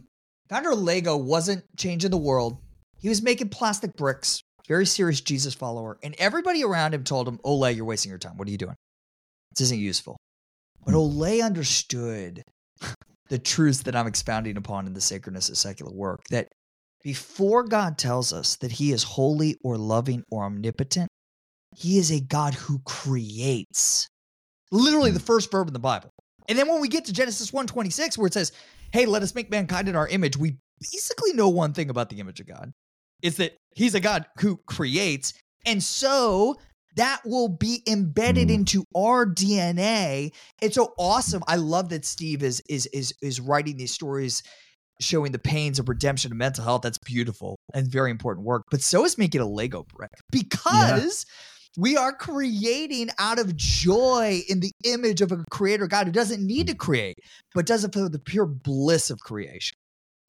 Founder 0.49 0.71
of 0.71 0.79
Lego 0.79 1.17
wasn't 1.17 1.63
changing 1.75 2.11
the 2.11 2.17
world. 2.17 2.57
He 2.99 3.09
was 3.09 3.21
making 3.21 3.49
plastic 3.49 3.95
bricks, 3.95 4.41
very 4.67 4.85
serious 4.85 5.21
Jesus 5.21 5.53
follower. 5.53 5.97
And 6.03 6.15
everybody 6.19 6.63
around 6.63 6.93
him 6.93 7.03
told 7.03 7.27
him, 7.27 7.39
Ole, 7.43 7.69
you're 7.71 7.85
wasting 7.85 8.09
your 8.09 8.19
time. 8.19 8.37
What 8.37 8.47
are 8.47 8.51
you 8.51 8.57
doing? 8.57 8.75
This 9.51 9.61
isn't 9.61 9.79
useful. 9.79 10.17
But 10.85 10.93
Ole 10.93 11.41
understood 11.41 12.43
the 13.29 13.39
truths 13.39 13.83
that 13.83 13.95
I'm 13.95 14.07
expounding 14.07 14.55
upon 14.55 14.87
in 14.87 14.93
the 14.93 15.01
sacredness 15.01 15.49
of 15.49 15.57
secular 15.57 15.91
work 15.91 16.21
that 16.29 16.47
before 17.03 17.63
God 17.63 17.97
tells 17.97 18.33
us 18.33 18.55
that 18.57 18.71
he 18.71 18.91
is 18.91 19.03
holy 19.03 19.55
or 19.63 19.77
loving 19.77 20.23
or 20.31 20.45
omnipotent, 20.45 21.09
he 21.75 21.97
is 21.97 22.11
a 22.11 22.21
God 22.21 22.53
who 22.53 22.79
creates. 22.85 24.07
Literally 24.71 25.11
the 25.11 25.19
first 25.19 25.51
verb 25.51 25.67
in 25.67 25.73
the 25.73 25.79
Bible. 25.79 26.09
And 26.49 26.57
then 26.57 26.67
when 26.67 26.81
we 26.81 26.87
get 26.87 27.05
to 27.05 27.13
Genesis 27.13 27.51
1:26 27.51 28.17
where 28.17 28.27
it 28.27 28.33
says, 28.33 28.51
"Hey, 28.91 29.05
let 29.05 29.23
us 29.23 29.35
make 29.35 29.49
mankind 29.51 29.89
in 29.89 29.95
our 29.95 30.07
image," 30.07 30.37
we 30.37 30.57
basically 30.79 31.33
know 31.33 31.49
one 31.49 31.73
thing 31.73 31.89
about 31.89 32.09
the 32.09 32.19
image 32.19 32.39
of 32.39 32.47
God. 32.47 32.71
It's 33.21 33.37
that 33.37 33.55
he's 33.75 33.95
a 33.95 33.99
God 33.99 34.25
who 34.39 34.57
creates. 34.67 35.33
And 35.65 35.83
so 35.83 36.55
that 36.95 37.21
will 37.25 37.49
be 37.49 37.83
embedded 37.87 38.47
Mm. 38.49 38.53
into 38.53 38.83
our 38.95 39.25
DNA. 39.25 40.31
It's 40.61 40.75
so 40.75 40.93
awesome. 40.97 41.43
I 41.47 41.55
love 41.57 41.89
that 41.89 42.05
Steve 42.05 42.43
is 42.43 42.61
is 42.69 42.85
is 42.87 43.13
is 43.21 43.39
writing 43.39 43.77
these 43.77 43.93
stories 43.93 44.41
showing 44.99 45.31
the 45.31 45.39
pains 45.39 45.77
of 45.77 45.89
redemption 45.89 46.31
and 46.31 46.39
mental 46.39 46.63
health. 46.63 46.81
That's 46.81 46.97
beautiful 46.97 47.55
and 47.73 47.87
very 47.87 48.09
important 48.09 48.47
work. 48.47 48.63
But 48.71 48.81
so 48.81 49.05
is 49.05 49.17
making 49.17 49.41
a 49.41 49.45
Lego 49.45 49.83
brick 49.95 50.09
because 50.31 51.25
we 51.77 51.95
are 51.95 52.11
creating 52.11 53.09
out 53.19 53.39
of 53.39 53.55
joy 53.55 54.41
in 54.49 54.59
the 54.59 54.71
image 54.83 55.21
of 55.21 55.31
a 55.31 55.43
creator 55.49 55.87
God 55.87 56.07
who 56.07 56.11
doesn't 56.11 56.45
need 56.45 56.67
to 56.67 56.75
create, 56.75 57.19
but 57.53 57.67
does 57.67 57.85
it 57.85 57.93
for 57.93 58.09
the 58.09 58.19
pure 58.19 58.47
bliss 58.47 59.09
of 59.09 59.19
creation. 59.19 59.77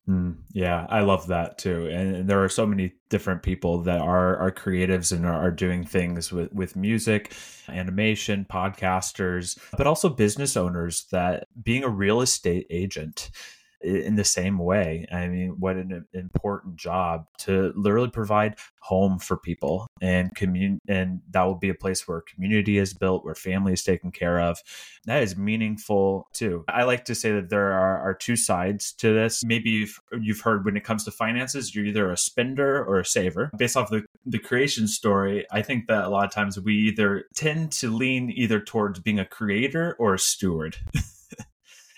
Mm, 0.09 0.37
yeah, 0.53 0.87
I 0.89 1.01
love 1.01 1.27
that 1.27 1.59
too. 1.59 1.87
And, 1.89 2.29
there 2.29 2.43
are 2.43 2.49
so 2.49 2.67
many 2.67 2.93
different 3.11 3.43
people 3.43 3.83
that 3.83 4.01
are 4.01 4.37
are 4.39 4.51
creatives 4.51 5.13
and 5.13 5.27
are, 5.27 5.49
are 5.49 5.51
doing 5.51 5.85
things 5.85 6.33
with 6.33 6.51
with 6.53 6.77
music, 6.77 7.33
animation, 7.69 8.47
podcasters, 8.51 9.59
but 9.77 9.87
also 9.87 10.09
business 10.09 10.57
owners 10.57 11.07
that 11.13 11.47
being 11.63 11.85
a 11.85 11.91
real 11.91 12.23
estate 12.23 12.67
agent 12.71 13.31
in 13.81 14.17
the 14.17 14.25
same 14.25 14.59
way. 14.59 15.07
I 15.13 15.29
mean, 15.29 15.51
what 15.59 15.77
an 15.77 16.07
important 16.13 16.77
job 16.77 17.27
to 17.39 17.73
literally 17.77 18.11
provide 18.11 18.57
home 18.81 19.19
for 19.19 19.37
people 19.37 19.87
and 20.01 20.35
commun 20.35 20.79
and 20.89 21.21
that 21.31 21.43
will 21.43 21.55
be 21.55 21.69
a 21.69 21.75
place 21.75 22.09
where 22.09 22.23
community 22.23 22.79
is 22.79 22.95
built, 22.95 23.25
where 23.25 23.35
family 23.35 23.73
is 23.73 23.85
taken 23.85 24.11
care 24.11 24.41
of. 24.41 24.59
That 25.05 25.23
is 25.23 25.37
meaningful 25.37 26.29
too. 26.33 26.65
I 26.69 26.85
like 26.85 27.05
to 27.07 27.15
say 27.15 27.33
that 27.33 27.51
there 27.51 27.73
are, 27.73 27.99
are 27.99 28.15
two 28.15 28.37
sides 28.37 28.93
to 28.95 29.13
this. 29.13 29.45
Maybe 29.45 29.71
you've 29.71 30.01
you've 30.21 30.41
heard 30.41 30.65
when 30.65 30.77
it 30.77 30.85
comes 30.85 31.05
to 31.05 31.11
finances, 31.11 31.75
you're 31.75 31.85
either 31.85 32.11
a 32.11 32.17
spender 32.17 32.85
or 32.85 32.99
a 32.99 33.05
saver. 33.05 33.51
Based 33.57 33.77
off 33.77 33.91
the, 33.91 34.05
the 34.27 34.39
creation 34.39 34.89
story, 34.89 35.47
I 35.53 35.63
think 35.63 35.87
that 35.87 36.05
a 36.05 36.09
lot 36.09 36.25
of 36.25 36.33
times 36.33 36.59
we 36.59 36.75
either 36.75 37.27
tend 37.35 37.73
to 37.73 37.95
lean 37.95 38.33
either 38.35 38.61
towards 38.61 39.01
being 39.01 39.19
a 39.19 39.25
creator 39.25 39.97
or 39.99 40.15
a 40.15 40.19
steward. 40.19 40.77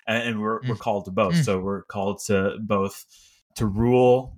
and 0.06 0.40
we're, 0.40 0.60
mm. 0.60 0.68
we're 0.68 0.76
called 0.76 1.04
to 1.06 1.10
both. 1.10 1.34
Mm. 1.34 1.44
So 1.44 1.60
we're 1.60 1.82
called 1.82 2.20
to 2.26 2.56
both 2.60 3.04
to 3.56 3.66
rule 3.66 4.36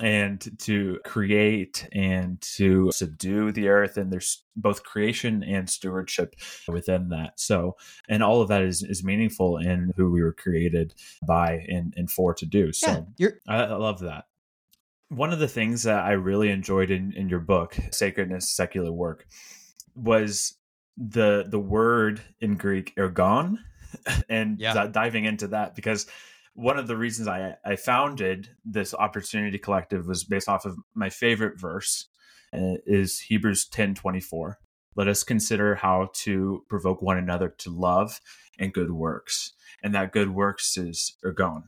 and 0.00 0.58
to 0.58 0.98
create 1.04 1.86
and 1.92 2.40
to 2.40 2.90
subdue 2.92 3.52
the 3.52 3.68
earth 3.68 3.98
and 3.98 4.10
there's 4.10 4.44
both 4.56 4.82
creation 4.84 5.42
and 5.42 5.68
stewardship 5.68 6.34
within 6.66 7.10
that 7.10 7.38
so 7.38 7.76
and 8.08 8.22
all 8.22 8.40
of 8.40 8.48
that 8.48 8.62
is 8.62 8.82
is 8.82 9.04
meaningful 9.04 9.58
in 9.58 9.92
who 9.96 10.10
we 10.10 10.22
were 10.22 10.32
created 10.32 10.94
by 11.26 11.64
and 11.68 11.92
and 11.96 12.10
for 12.10 12.32
to 12.32 12.46
do 12.46 12.72
so 12.72 13.06
yeah, 13.18 13.28
I, 13.46 13.64
I 13.64 13.74
love 13.74 14.00
that 14.00 14.24
one 15.10 15.32
of 15.32 15.40
the 15.40 15.48
things 15.48 15.82
that 15.82 16.04
i 16.04 16.12
really 16.12 16.50
enjoyed 16.50 16.90
in 16.90 17.12
in 17.12 17.28
your 17.28 17.40
book 17.40 17.76
sacredness 17.90 18.50
secular 18.50 18.92
work 18.92 19.26
was 19.94 20.54
the 20.96 21.44
the 21.46 21.60
word 21.60 22.22
in 22.40 22.56
greek 22.56 22.94
ergon 22.96 23.58
and 24.28 24.58
yeah. 24.58 24.86
diving 24.86 25.24
into 25.24 25.48
that 25.48 25.74
because 25.74 26.06
one 26.54 26.78
of 26.78 26.86
the 26.86 26.96
reasons 26.96 27.28
I, 27.28 27.56
I 27.64 27.76
founded 27.76 28.50
this 28.64 28.94
opportunity 28.94 29.58
collective 29.58 30.06
was 30.06 30.24
based 30.24 30.48
off 30.48 30.64
of 30.64 30.76
my 30.94 31.08
favorite 31.08 31.58
verse 31.58 32.08
uh, 32.52 32.76
is 32.86 33.20
Hebrews 33.20 33.66
10 33.66 33.94
24. 33.94 34.58
Let 34.94 35.08
us 35.08 35.24
consider 35.24 35.74
how 35.76 36.10
to 36.14 36.64
provoke 36.68 37.00
one 37.00 37.16
another 37.16 37.48
to 37.58 37.70
love 37.70 38.20
and 38.58 38.72
good 38.72 38.90
works. 38.90 39.52
And 39.82 39.94
that 39.94 40.12
good 40.12 40.34
works 40.34 40.76
is 40.76 41.16
ergon. 41.24 41.64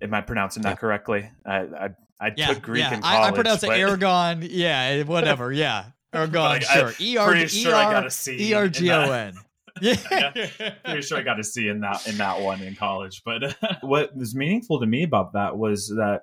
Am 0.00 0.14
I 0.14 0.22
pronouncing 0.22 0.62
that 0.62 0.70
yeah. 0.70 0.76
correctly? 0.76 1.30
I, 1.44 1.58
I, 1.58 1.88
I 2.18 2.32
yeah, 2.34 2.46
took 2.48 2.62
Greek 2.62 2.80
yeah. 2.80 2.94
in 2.94 3.02
college. 3.02 3.18
I, 3.18 3.28
I 3.28 3.32
pronounce 3.32 3.60
but... 3.60 3.76
it 3.76 3.80
Aragon. 3.80 4.40
Yeah, 4.42 5.02
whatever. 5.02 5.52
Yeah. 5.52 5.84
Ergon, 6.12 6.60
sure. 6.62 6.92
E 6.98 7.16
R 7.18 7.36
E 7.36 8.52
R 8.52 8.68
G 8.68 8.90
O 8.90 9.12
N. 9.12 9.34
Yeah, 9.80 10.30
pretty 10.84 11.02
sure 11.02 11.18
I 11.18 11.22
got 11.22 11.40
a 11.40 11.44
C 11.44 11.68
in 11.68 11.80
that 11.80 12.06
in 12.06 12.16
that 12.18 12.40
one 12.40 12.62
in 12.62 12.74
college. 12.74 13.22
But 13.24 13.44
uh, 13.44 13.74
what 13.80 14.14
was 14.16 14.34
meaningful 14.34 14.80
to 14.80 14.86
me 14.86 15.02
about 15.02 15.32
that 15.34 15.56
was 15.56 15.88
that 15.88 16.22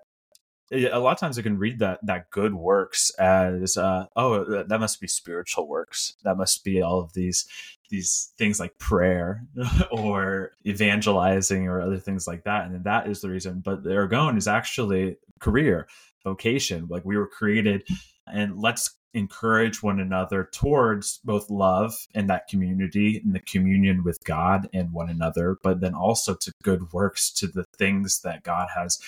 eh, 0.71 0.89
a 0.91 0.99
lot 0.99 1.13
of 1.13 1.19
times 1.19 1.37
I 1.37 1.41
can 1.41 1.57
read 1.57 1.79
that 1.79 1.99
that 2.03 2.29
good 2.29 2.53
works 2.53 3.11
as 3.19 3.77
uh, 3.77 4.05
oh 4.15 4.43
uh, 4.43 4.63
that 4.63 4.79
must 4.79 5.01
be 5.01 5.07
spiritual 5.07 5.67
works. 5.67 6.15
That 6.23 6.37
must 6.37 6.63
be 6.63 6.81
all 6.81 6.99
of 6.99 7.13
these 7.13 7.45
these 7.89 8.33
things 8.37 8.59
like 8.59 8.77
prayer 8.79 9.45
or 9.91 10.51
evangelizing 10.65 11.67
or 11.67 11.81
other 11.81 11.97
things 11.97 12.27
like 12.27 12.43
that. 12.43 12.65
And 12.65 12.83
that 12.83 13.07
is 13.07 13.21
the 13.21 13.29
reason. 13.29 13.61
But 13.63 13.83
the 13.83 13.91
ergon 13.91 14.37
is 14.37 14.47
actually 14.47 15.17
career, 15.39 15.87
vocation. 16.23 16.87
Like 16.89 17.05
we 17.05 17.17
were 17.17 17.27
created 17.27 17.87
and 18.27 18.59
let's 18.59 18.96
encourage 19.13 19.81
one 19.81 19.99
another 19.99 20.49
towards 20.51 21.19
both 21.23 21.49
love 21.49 21.93
and 22.13 22.29
that 22.29 22.47
community 22.47 23.21
and 23.23 23.33
the 23.33 23.39
communion 23.39 24.03
with 24.03 24.23
God 24.23 24.69
and 24.73 24.91
one 24.91 25.09
another, 25.09 25.57
but 25.63 25.79
then 25.79 25.93
also 25.93 26.35
to 26.35 26.51
good 26.63 26.91
works, 26.93 27.31
to 27.31 27.47
the 27.47 27.65
things 27.77 28.21
that 28.21 28.43
God 28.43 28.67
has 28.75 28.99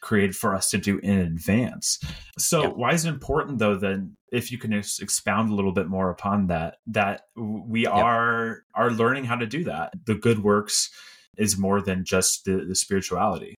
created 0.00 0.34
for 0.36 0.54
us 0.54 0.68
to 0.70 0.78
do 0.78 0.98
in 0.98 1.18
advance. 1.18 1.98
So, 2.38 2.62
yeah. 2.62 2.68
why 2.68 2.92
is 2.92 3.04
it 3.04 3.08
important 3.08 3.58
though? 3.58 3.76
Then, 3.76 4.14
if 4.32 4.50
you 4.50 4.58
can 4.58 4.72
expound 4.72 5.50
a 5.50 5.54
little 5.54 5.72
bit 5.72 5.88
more 5.88 6.10
upon 6.10 6.48
that, 6.48 6.76
that 6.88 7.26
we 7.36 7.84
yeah. 7.84 7.90
are 7.90 8.64
are 8.74 8.90
learning 8.90 9.24
how 9.24 9.36
to 9.36 9.46
do 9.46 9.64
that. 9.64 9.92
The 10.06 10.14
good 10.14 10.42
works 10.42 10.90
is 11.36 11.56
more 11.56 11.80
than 11.80 12.04
just 12.04 12.44
the, 12.44 12.64
the 12.64 12.74
spirituality. 12.74 13.54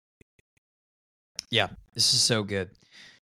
Yeah, 1.50 1.68
this 1.94 2.12
is 2.14 2.20
so 2.20 2.42
good. 2.42 2.70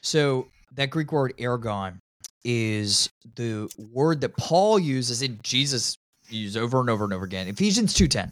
So 0.02 0.48
that 0.74 0.90
Greek 0.90 1.12
word 1.12 1.34
ergon 1.40 2.00
is 2.44 3.10
the 3.36 3.70
word 3.78 4.22
that 4.22 4.38
Paul 4.38 4.80
uses 4.80 5.22
in 5.22 5.40
Jesus 5.44 5.98
used 6.30 6.58
over 6.58 6.80
and 6.80 6.90
over 6.90 7.04
and 7.04 7.14
over 7.14 7.26
again. 7.26 7.48
Ephesians 7.48 7.94
2:10 7.94 8.32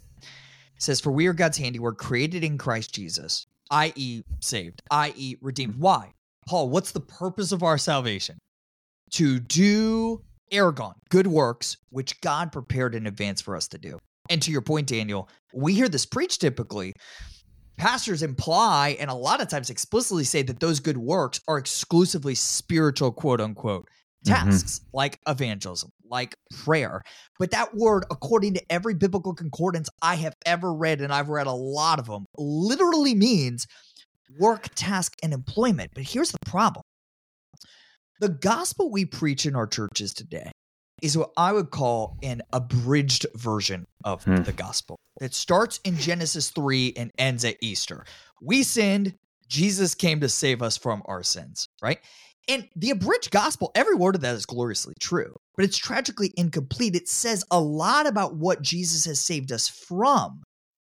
says, 0.78 1.00
For 1.00 1.10
we 1.10 1.26
are 1.26 1.32
God's 1.32 1.58
handiwork, 1.58 1.98
created 1.98 2.44
in 2.44 2.58
Christ 2.58 2.94
Jesus, 2.94 3.46
i.e., 3.70 4.22
saved, 4.40 4.82
i.e., 4.90 5.36
redeemed. 5.40 5.76
Why? 5.78 6.12
Paul, 6.48 6.70
what's 6.70 6.92
the 6.92 7.00
purpose 7.00 7.52
of 7.52 7.62
our 7.62 7.78
salvation? 7.78 8.38
To 9.12 9.40
do 9.40 10.22
ergon, 10.52 10.94
good 11.10 11.26
works, 11.26 11.76
which 11.90 12.20
God 12.20 12.52
prepared 12.52 12.94
in 12.94 13.06
advance 13.06 13.40
for 13.40 13.56
us 13.56 13.68
to 13.68 13.78
do. 13.78 13.98
And 14.30 14.40
to 14.42 14.50
your 14.50 14.62
point, 14.62 14.86
Daniel, 14.88 15.28
we 15.52 15.74
hear 15.74 15.88
this 15.88 16.06
preached 16.06 16.40
typically 16.40 16.94
pastors 17.76 18.22
imply 18.22 18.96
and 18.98 19.08
a 19.10 19.14
lot 19.14 19.40
of 19.40 19.48
times 19.48 19.70
explicitly 19.70 20.24
say 20.24 20.42
that 20.42 20.60
those 20.60 20.80
good 20.80 20.98
works 20.98 21.40
are 21.48 21.58
exclusively 21.58 22.34
spiritual, 22.34 23.12
quote 23.12 23.40
unquote. 23.40 23.88
Tasks 24.24 24.78
mm-hmm. 24.78 24.96
like 24.96 25.18
evangelism, 25.26 25.90
like 26.04 26.34
prayer. 26.64 27.02
But 27.38 27.50
that 27.52 27.74
word, 27.74 28.04
according 28.10 28.54
to 28.54 28.72
every 28.72 28.94
biblical 28.94 29.34
concordance 29.34 29.88
I 30.02 30.16
have 30.16 30.34
ever 30.44 30.72
read, 30.72 31.00
and 31.00 31.12
I've 31.12 31.28
read 31.28 31.46
a 31.46 31.52
lot 31.52 31.98
of 31.98 32.06
them, 32.06 32.26
literally 32.36 33.14
means 33.14 33.66
work, 34.38 34.68
task, 34.74 35.14
and 35.22 35.32
employment. 35.32 35.92
But 35.94 36.04
here's 36.04 36.32
the 36.32 36.38
problem 36.46 36.82
the 38.20 38.28
gospel 38.28 38.90
we 38.90 39.04
preach 39.04 39.46
in 39.46 39.54
our 39.54 39.66
churches 39.66 40.12
today 40.12 40.50
is 41.02 41.16
what 41.16 41.30
I 41.36 41.52
would 41.52 41.70
call 41.70 42.18
an 42.22 42.42
abridged 42.52 43.26
version 43.34 43.86
of 44.04 44.24
hmm. 44.24 44.36
the 44.36 44.52
gospel. 44.52 44.96
It 45.20 45.34
starts 45.34 45.80
in 45.84 45.96
Genesis 45.96 46.50
3 46.50 46.94
and 46.96 47.10
ends 47.18 47.44
at 47.44 47.56
Easter. 47.60 48.04
We 48.42 48.62
sinned, 48.62 49.14
Jesus 49.48 49.94
came 49.94 50.20
to 50.20 50.28
save 50.28 50.62
us 50.62 50.76
from 50.76 51.02
our 51.06 51.22
sins, 51.22 51.68
right? 51.80 51.98
And 52.48 52.66
the 52.74 52.90
abridged 52.90 53.30
gospel, 53.30 53.70
every 53.74 53.94
word 53.94 54.14
of 54.14 54.22
that 54.22 54.34
is 54.34 54.46
gloriously 54.46 54.94
true, 54.98 55.36
but 55.54 55.66
it's 55.66 55.76
tragically 55.76 56.32
incomplete. 56.36 56.96
It 56.96 57.08
says 57.08 57.44
a 57.50 57.60
lot 57.60 58.06
about 58.06 58.36
what 58.36 58.62
Jesus 58.62 59.04
has 59.04 59.20
saved 59.20 59.52
us 59.52 59.68
from, 59.68 60.42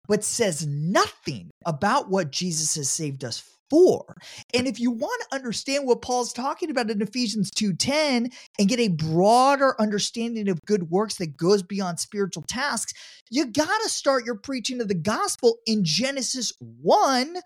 but 0.06 0.22
says 0.22 0.64
nothing 0.66 1.50
about 1.66 2.08
what 2.08 2.30
Jesus 2.30 2.76
has 2.76 2.88
saved 2.88 3.24
us 3.24 3.42
for. 3.68 4.16
And 4.52 4.66
if 4.66 4.78
you 4.80 4.90
want 4.90 5.22
to 5.22 5.36
understand 5.36 5.86
what 5.86 6.02
Paul's 6.02 6.32
talking 6.32 6.70
about 6.70 6.90
in 6.90 7.00
Ephesians 7.02 7.50
2:10 7.50 8.30
and 8.58 8.68
get 8.68 8.80
a 8.80 8.88
broader 8.88 9.80
understanding 9.80 10.48
of 10.48 10.60
good 10.66 10.90
works 10.90 11.16
that 11.16 11.36
goes 11.36 11.62
beyond 11.62 12.00
spiritual 12.00 12.42
tasks, 12.42 12.92
you 13.30 13.46
got 13.46 13.82
to 13.82 13.88
start 13.88 14.26
your 14.26 14.36
preaching 14.36 14.80
of 14.80 14.88
the 14.88 14.94
gospel 14.94 15.58
in 15.66 15.84
Genesis 15.84 16.52
1 16.58 17.36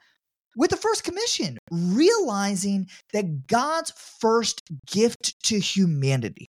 with 0.57 0.71
the 0.71 0.77
first 0.77 1.05
commission, 1.05 1.59
realizing 1.71 2.89
that 3.13 3.47
God's 3.47 3.93
first 4.21 4.63
gift 4.87 5.35
to 5.45 5.59
humanity 5.59 6.47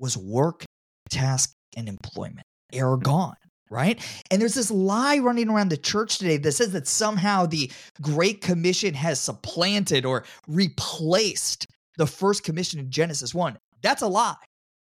was 0.00 0.16
work, 0.16 0.64
task, 1.08 1.52
and 1.76 1.88
employment. 1.88 2.46
Ergon, 2.72 3.02
mm. 3.02 3.34
right? 3.70 4.00
And 4.30 4.40
there's 4.40 4.54
this 4.54 4.70
lie 4.70 5.18
running 5.18 5.48
around 5.48 5.70
the 5.70 5.76
church 5.76 6.18
today 6.18 6.36
that 6.38 6.52
says 6.52 6.72
that 6.72 6.86
somehow 6.86 7.46
the 7.46 7.70
Great 8.00 8.40
Commission 8.40 8.94
has 8.94 9.20
supplanted 9.20 10.04
or 10.04 10.24
replaced 10.48 11.66
the 11.96 12.06
first 12.06 12.44
commission 12.44 12.80
in 12.80 12.90
Genesis 12.90 13.34
1. 13.34 13.58
That's 13.82 14.02
a 14.02 14.06
lie. 14.06 14.36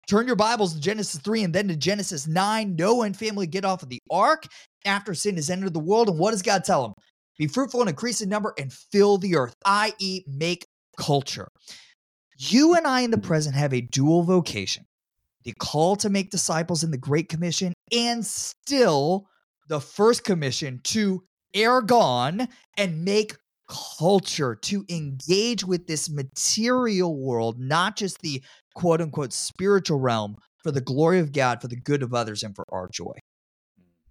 Turn 0.08 0.26
your 0.26 0.36
Bibles 0.36 0.72
to 0.72 0.80
Genesis 0.80 1.20
3 1.20 1.44
and 1.44 1.54
then 1.54 1.68
to 1.68 1.76
Genesis 1.76 2.26
9. 2.26 2.76
Noah 2.76 3.06
and 3.06 3.16
family 3.16 3.46
get 3.46 3.64
off 3.66 3.82
of 3.82 3.90
the 3.90 4.00
ark 4.10 4.46
after 4.86 5.12
sin 5.12 5.36
has 5.36 5.50
entered 5.50 5.74
the 5.74 5.80
world. 5.80 6.08
And 6.08 6.18
what 6.18 6.30
does 6.30 6.40
God 6.40 6.64
tell 6.64 6.82
them? 6.82 6.94
Be 7.38 7.46
fruitful 7.46 7.80
and 7.80 7.88
increase 7.88 8.20
in 8.20 8.28
number 8.28 8.52
and 8.58 8.72
fill 8.72 9.18
the 9.18 9.36
earth, 9.36 9.54
i.e., 9.64 10.24
make 10.26 10.66
culture. 10.98 11.48
You 12.36 12.74
and 12.74 12.86
I 12.86 13.00
in 13.00 13.10
the 13.10 13.18
present 13.18 13.54
have 13.54 13.72
a 13.72 13.80
dual 13.80 14.24
vocation 14.24 14.84
the 15.44 15.54
call 15.58 15.96
to 15.96 16.10
make 16.10 16.30
disciples 16.30 16.84
in 16.84 16.90
the 16.90 16.98
Great 16.98 17.30
Commission, 17.30 17.72
and 17.90 18.26
still 18.26 19.28
the 19.68 19.80
first 19.80 20.22
commission 20.22 20.80
to 20.84 21.24
ergon 21.54 22.48
and 22.76 23.04
make 23.04 23.34
culture, 23.66 24.54
to 24.54 24.84
engage 24.90 25.64
with 25.64 25.86
this 25.86 26.10
material 26.10 27.16
world, 27.16 27.58
not 27.58 27.96
just 27.96 28.20
the 28.20 28.42
quote 28.74 29.00
unquote 29.00 29.32
spiritual 29.32 29.98
realm, 29.98 30.36
for 30.62 30.70
the 30.70 30.80
glory 30.80 31.18
of 31.18 31.32
God, 31.32 31.62
for 31.62 31.68
the 31.68 31.76
good 31.76 32.02
of 32.02 32.12
others, 32.12 32.42
and 32.42 32.54
for 32.54 32.64
our 32.70 32.88
joy. 32.88 33.14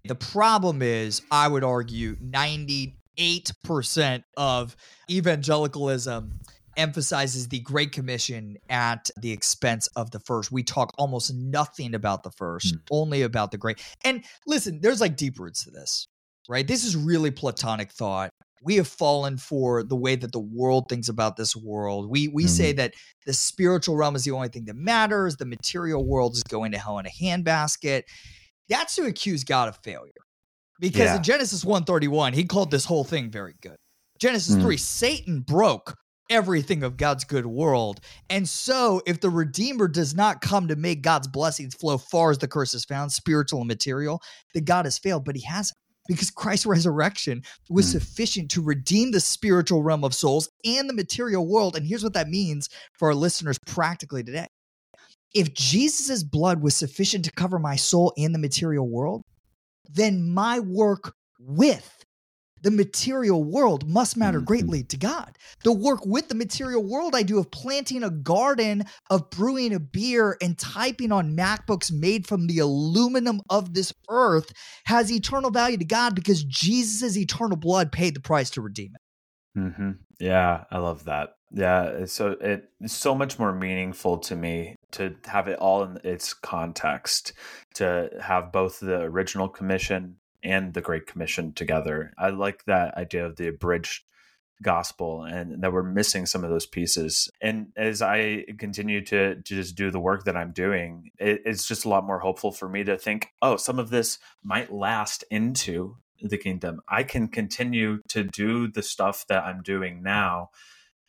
The 0.05 0.15
problem 0.15 0.81
is, 0.81 1.22
I 1.29 1.48
would 1.48 1.63
argue, 1.63 2.17
90 2.19 2.98
8% 3.20 4.24
of 4.38 4.76
evangelicalism 5.10 6.40
emphasizes 6.78 7.48
the 7.48 7.60
Great 7.60 7.92
Commission 7.92 8.58
at 8.70 9.10
the 9.20 9.32
expense 9.32 9.88
of 9.96 10.12
the 10.12 10.20
first. 10.20 10.52
We 10.52 10.64
talk 10.64 10.94
almost 10.98 11.34
nothing 11.34 11.96
about 11.96 12.24
the 12.24 12.32
first, 12.32 12.76
mm. 12.76 12.80
only 12.92 13.24
about 13.24 13.52
the 13.52 13.58
Great. 13.58 13.82
And 14.06 14.24
listen, 14.46 14.80
there's 14.82 15.02
like 15.02 15.18
deep 15.18 15.40
roots 15.40 15.64
to 15.66 15.72
this. 15.72 16.08
right? 16.48 16.68
This 16.68 16.86
is 16.86 16.96
really 16.96 17.32
Platonic 17.32 17.92
thought. 17.92 18.30
We 18.64 18.76
have 18.78 18.88
fallen 18.88 19.38
for 19.38 19.84
the 19.84 19.96
way 19.96 20.16
that 20.16 20.32
the 20.32 20.40
world 20.40 20.86
thinks 20.90 21.10
about 21.10 21.36
this 21.38 21.56
world. 21.56 22.10
We 22.10 22.28
we 22.28 22.48
say 22.48 22.74
that 22.74 22.94
the 23.26 23.34
spiritual 23.34 23.96
realm 23.96 24.16
is 24.16 24.24
the 24.24 24.32
only 24.32 24.50
thing 24.50 24.66
that 24.66 24.76
matters. 24.76 25.38
The 25.38 25.46
material 25.46 26.06
world 26.06 26.34
is 26.34 26.44
going 26.44 26.72
to 26.72 26.80
hell 26.80 26.98
in 26.98 27.06
a 27.06 27.10
handbasket. 27.10 28.04
That's 28.68 28.96
to 28.96 29.06
accuse 29.06 29.44
God 29.44 29.70
of 29.70 29.78
failure. 29.84 30.12
Because 30.79 31.01
Yeah. 31.05 31.17
in 31.17 31.24
Genesis 31.24 31.65
131, 31.65 32.34
he 32.34 32.43
called 32.46 32.72
this 32.72 32.86
whole 32.86 33.03
thing 33.03 33.31
very 33.31 33.55
good. 33.62 33.77
Genesis 34.19 34.55
Mm. 34.55 34.62
3, 34.62 34.77
Satan 34.77 35.41
broke 35.41 35.96
everything 36.29 36.84
of 36.84 36.98
God's 36.98 37.24
good 37.24 37.46
world. 37.46 38.00
And 38.29 38.50
so, 38.50 39.01
if 39.05 39.22
the 39.22 39.29
Redeemer 39.29 39.88
does 39.88 40.13
not 40.13 40.41
come 40.41 40.67
to 40.67 40.75
make 40.75 41.01
God's 41.01 41.27
blessings 41.27 41.74
flow 41.75 41.98
far 41.98 42.31
as 42.31 42.39
the 42.39 42.48
curse 42.48 42.74
is 42.74 42.84
found, 42.86 43.12
spiritual 43.12 43.62
and 43.62 43.67
material, 43.67 44.22
then 44.53 44.63
God 44.65 44.86
has 44.86 44.98
failed, 44.98 45.24
but 45.24 45.36
he 45.36 45.43
hasn't. 45.43 45.77
Because 46.07 46.31
Christ's 46.31 46.65
resurrection 46.65 47.43
was 47.69 47.88
Mm. 47.88 47.91
sufficient 47.91 48.51
to 48.51 48.62
redeem 48.62 49.12
the 49.12 49.19
spiritual 49.19 49.84
realm 49.84 50.03
of 50.05 50.13
souls 50.13 50.48
and 50.63 50.89
the 50.89 50.93
material 50.93 51.46
world. 51.46 51.75
And 51.75 51.86
here's 51.86 52.03
what 52.03 52.13
that 52.13 52.29
means 52.29 52.69
for 52.98 53.10
our 53.10 53.15
listeners 53.15 53.57
practically 53.67 54.24
today. 54.24 54.48
If 55.34 55.53
Jesus' 55.53 56.24
blood 56.24 56.62
was 56.62 56.75
sufficient 56.75 57.25
to 57.25 57.31
cover 57.31 57.60
my 57.60 57.75
soul 57.75 58.13
and 58.17 58.34
the 58.34 58.39
material 58.39 58.88
world, 58.88 59.22
then 59.94 60.29
my 60.29 60.60
work 60.60 61.13
with 61.39 61.94
the 62.62 62.72
material 62.72 63.44
world 63.44 63.88
must 63.88 64.17
matter 64.17 64.41
Mhm. 64.41 64.46
greatly 64.46 64.84
to 64.84 64.98
God. 64.98 65.38
The 65.63 65.72
work 65.72 66.06
with 66.08 66.27
the 66.27 66.36
material 66.36 66.84
world 66.84 67.15
I 67.15 67.22
do 67.22 67.38
of 67.38 67.51
planting 67.51 68.01
a 68.03 68.10
garden, 68.10 68.84
of 69.12 69.29
brewing 69.29 69.74
a 69.75 69.79
beer, 69.79 70.38
and 70.41 70.58
typing 70.58 71.12
on 71.12 71.36
MacBooks 71.36 71.91
made 71.91 72.25
from 72.25 72.48
the 72.48 72.58
aluminum 72.58 73.41
of 73.50 73.75
this 73.75 73.94
earth 74.10 74.51
has 74.86 75.12
eternal 75.12 75.51
value 75.51 75.77
to 75.77 75.86
God 75.86 76.15
because 76.15 76.44
Jesus' 76.44 77.15
eternal 77.15 77.58
blood 77.58 77.91
paid 77.91 78.15
the 78.15 78.22
price 78.22 78.50
to 78.51 78.62
redeem 78.62 78.94
it. 78.96 79.01
hmm 79.60 79.91
Yeah, 80.20 80.63
I 80.72 80.79
love 80.79 81.06
that. 81.06 81.36
Yeah, 81.51 82.06
so 82.06 82.36
it's 82.41 82.94
so 82.94 83.13
much 83.15 83.38
more 83.39 83.53
meaningful 83.53 84.17
to 84.20 84.36
me 84.36 84.75
to 84.91 85.15
have 85.25 85.48
it 85.48 85.60
all 85.60 85.84
in 85.84 86.00
its 86.03 86.34
context, 86.34 87.34
to 87.75 88.10
have 88.22 88.51
both 88.51 88.79
the 88.79 89.01
original 89.01 89.50
commission 89.50 90.17
and 90.44 90.74
the 90.74 90.82
Great 90.82 91.08
Commission 91.08 91.53
together. 91.53 92.13
I 92.17 92.29
like 92.29 92.65
that 92.65 92.96
idea 92.96 93.25
of 93.25 93.36
the 93.36 93.50
abridged 93.50 94.03
gospel 94.62 95.24
and 95.24 95.62
that 95.62 95.72
we're 95.72 95.84
missing 95.84 96.25
some 96.25 96.44
of 96.44 96.50
those 96.50 96.65
pieces. 96.65 97.29
And 97.41 97.67
as 97.75 98.01
I 98.01 98.46
continue 98.58 99.03
to, 99.06 99.36
to 99.36 99.41
just 99.41 99.75
do 99.75 99.91
the 99.91 100.00
work 100.00 100.24
that 100.25 100.38
I'm 100.38 100.51
doing, 100.51 101.12
it, 101.20 101.41
it's 101.46 101.67
just 101.67 101.86
a 101.86 101.89
lot 101.89 102.06
more 102.06 102.20
hopeful 102.20 102.51
for 102.51 102.67
me 102.67 102.84
to 102.86 102.98
think, 102.98 103.29
oh, 103.41 103.58
some 103.58 103.77
of 103.79 103.89
this 103.89 104.17
might 104.44 104.72
last 104.72 105.24
into 105.29 105.98
the 106.22 106.38
kingdom. 106.38 106.82
I 106.88 107.03
can 107.03 107.27
continue 107.27 108.01
to 108.10 108.24
do 108.24 108.67
the 108.67 108.82
stuff 108.82 109.25
that 109.27 109.44
I'm 109.44 109.62
doing 109.62 110.01
now 110.01 110.50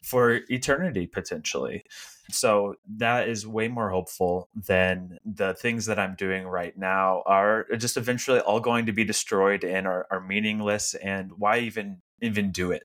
for 0.08 0.40
eternity 0.48 1.06
potentially. 1.06 1.84
So 2.30 2.76
that 2.96 3.28
is 3.28 3.46
way 3.46 3.68
more 3.68 3.90
hopeful 3.90 4.48
than 4.54 5.18
the 5.24 5.52
things 5.52 5.84
that 5.86 5.98
I'm 5.98 6.14
doing 6.14 6.46
right 6.46 6.76
now 6.76 7.22
are 7.26 7.66
just 7.76 7.98
eventually 7.98 8.40
all 8.40 8.60
going 8.60 8.86
to 8.86 8.92
be 8.92 9.04
destroyed 9.04 9.64
and 9.64 9.86
are, 9.86 10.06
are 10.10 10.20
meaningless. 10.20 10.94
And 10.94 11.32
why 11.36 11.58
even 11.60 12.00
even 12.22 12.52
do 12.52 12.72
it 12.72 12.84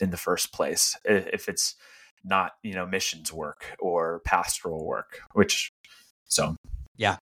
in 0.00 0.10
the 0.10 0.16
first 0.16 0.52
place 0.52 0.96
if 1.04 1.48
it's 1.48 1.76
not 2.24 2.52
you 2.62 2.74
know 2.74 2.86
missions 2.86 3.32
work 3.32 3.76
or 3.78 4.20
pastoral 4.24 4.84
work? 4.84 5.20
Which 5.32 5.70
so 6.26 6.56
yeah. 6.96 7.18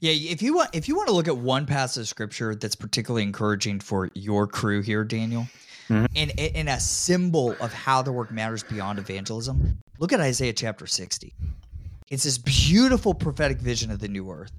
Yeah, 0.00 0.12
if 0.12 0.42
you 0.42 0.54
want 0.54 0.70
if 0.74 0.88
you 0.88 0.96
want 0.96 1.08
to 1.08 1.14
look 1.14 1.28
at 1.28 1.36
one 1.36 1.64
passage 1.66 2.02
of 2.02 2.08
scripture 2.08 2.54
that's 2.54 2.74
particularly 2.74 3.22
encouraging 3.22 3.80
for 3.80 4.10
your 4.14 4.46
crew 4.46 4.82
here, 4.82 5.04
Daniel, 5.04 5.46
Mhm. 5.88 6.06
and, 6.16 6.40
and 6.40 6.68
a 6.68 6.80
symbol 6.80 7.52
of 7.60 7.72
how 7.72 8.02
the 8.02 8.12
work 8.12 8.30
matters 8.30 8.62
beyond 8.62 8.98
evangelism, 8.98 9.78
look 9.98 10.12
at 10.12 10.20
Isaiah 10.20 10.52
chapter 10.52 10.86
60. 10.86 11.32
It's 12.10 12.24
this 12.24 12.38
beautiful 12.38 13.14
prophetic 13.14 13.58
vision 13.58 13.90
of 13.90 13.98
the 14.00 14.08
new 14.08 14.30
earth. 14.30 14.50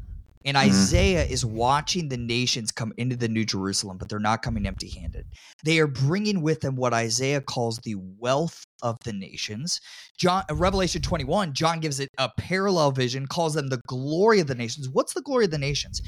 And 0.44 0.56
Mhm. 0.58 0.62
Isaiah 0.62 1.26
is 1.26 1.44
watching 1.44 2.10
the 2.10 2.18
nations 2.18 2.72
come 2.72 2.94
into 2.98 3.16
the 3.16 3.28
New 3.28 3.46
Jerusalem, 3.46 3.98
but 3.98 4.10
they're 4.10 4.20
not 4.20 4.44
coming 4.44 4.68
empty 4.68 4.90
handed. 4.90 5.26
They 5.64 5.80
are 5.80 5.88
bringing 5.88 6.42
with 6.44 6.62
them 6.62 6.76
what 6.76 6.94
Isaiah 6.94 7.42
calls 7.42 7.80
the 7.84 7.96
wealth 8.20 8.64
of 8.84 8.96
the 9.04 9.14
nations. 9.14 9.80
John, 10.20 10.44
uh, 10.50 10.54
Revelation 10.56 11.02
21, 11.02 11.54
John 11.54 11.80
gives 11.80 12.00
it 12.00 12.10
a 12.20 12.30
parallel 12.38 12.92
vision, 12.92 13.26
calls 13.26 13.56
them 13.56 13.70
the 13.70 13.82
glory 13.88 14.40
of 14.40 14.46
the 14.46 14.54
nations. 14.54 14.88
What's 14.88 15.16
the 15.16 15.22
glory 15.24 15.46
of 15.46 15.52
the 15.52 15.58
nations? 15.58 16.00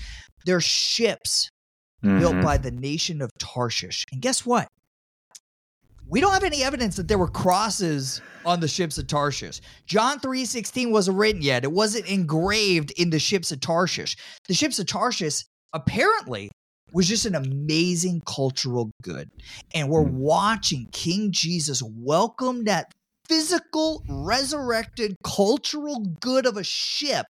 They're 0.46 0.62
ships 0.62 1.50
built 2.04 2.36
Mhm. 2.36 2.44
by 2.44 2.58
the 2.58 2.70
nation 2.70 3.24
of 3.24 3.32
Tarshish. 3.40 4.04
And 4.12 4.22
guess 4.22 4.46
what? 4.46 4.68
We 6.10 6.22
don't 6.22 6.34
have 6.34 6.44
any 6.44 6.64
evidence 6.64 6.96
that 6.96 7.08
there 7.08 7.18
were 7.18 7.28
crosses 7.28 8.22
on 8.46 8.62
the 8.62 8.68
ships 8.68 8.98
of 8.98 9.08
Tarshish. 9.08 9.60
John 9.86 10.20
3:16 10.20 10.92
wasn't 10.92 11.18
written 11.18 11.42
yet. 11.42 11.66
It 11.66 11.72
wasn't 11.72 12.06
engraved 12.06 12.92
in 12.92 13.10
the 13.10 13.20
ships 13.20 13.52
of 13.52 13.60
Tarshish. 13.60 14.16
The 14.48 14.54
ships 14.54 14.80
of 14.80 14.86
Tarshish 14.86 15.44
apparently 15.74 16.50
was 16.94 17.10
just 17.10 17.26
an 17.26 17.36
amazing 17.36 18.22
cultural 18.26 18.90
good. 19.04 19.30
And 19.74 19.90
we're 19.90 20.08
Hmm. 20.08 20.18
watching 20.18 20.88
King 20.94 21.32
Jesus 21.34 21.84
welcome 21.84 22.64
that 22.64 22.94
physical 23.28 24.02
resurrected 24.08 25.16
cultural 25.26 26.00
good 26.22 26.46
of 26.46 26.56
a 26.56 26.64
ship 26.64 27.26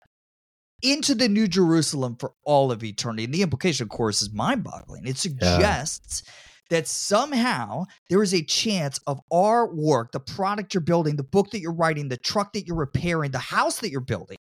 into 0.83 1.15
the 1.15 1.27
New 1.27 1.47
Jerusalem 1.47 2.15
for 2.19 2.33
all 2.45 2.71
of 2.71 2.83
eternity. 2.83 3.23
And 3.23 3.33
the 3.33 3.41
implication, 3.41 3.85
of 3.85 3.89
course, 3.89 4.21
is 4.21 4.31
mind 4.31 4.63
boggling. 4.63 5.07
It 5.07 5.17
suggests 5.17 6.21
that 6.69 6.88
somehow 6.88 7.86
there 8.10 8.23
is 8.23 8.34
a 8.34 8.43
chance 8.43 8.99
of 9.08 9.19
our 9.32 9.73
work, 9.73 10.12
the 10.12 10.19
product 10.19 10.73
you're 10.73 10.82
building, 10.82 11.15
the 11.15 11.23
book 11.23 11.51
that 11.51 11.60
you're 11.60 11.73
writing, 11.73 12.10
the 12.10 12.17
truck 12.17 12.53
that 12.53 12.67
you're 12.67 12.77
repairing, 12.77 13.32
the 13.32 13.39
house 13.39 13.80
that 13.80 13.91
you're 13.91 14.01
building, 14.01 14.38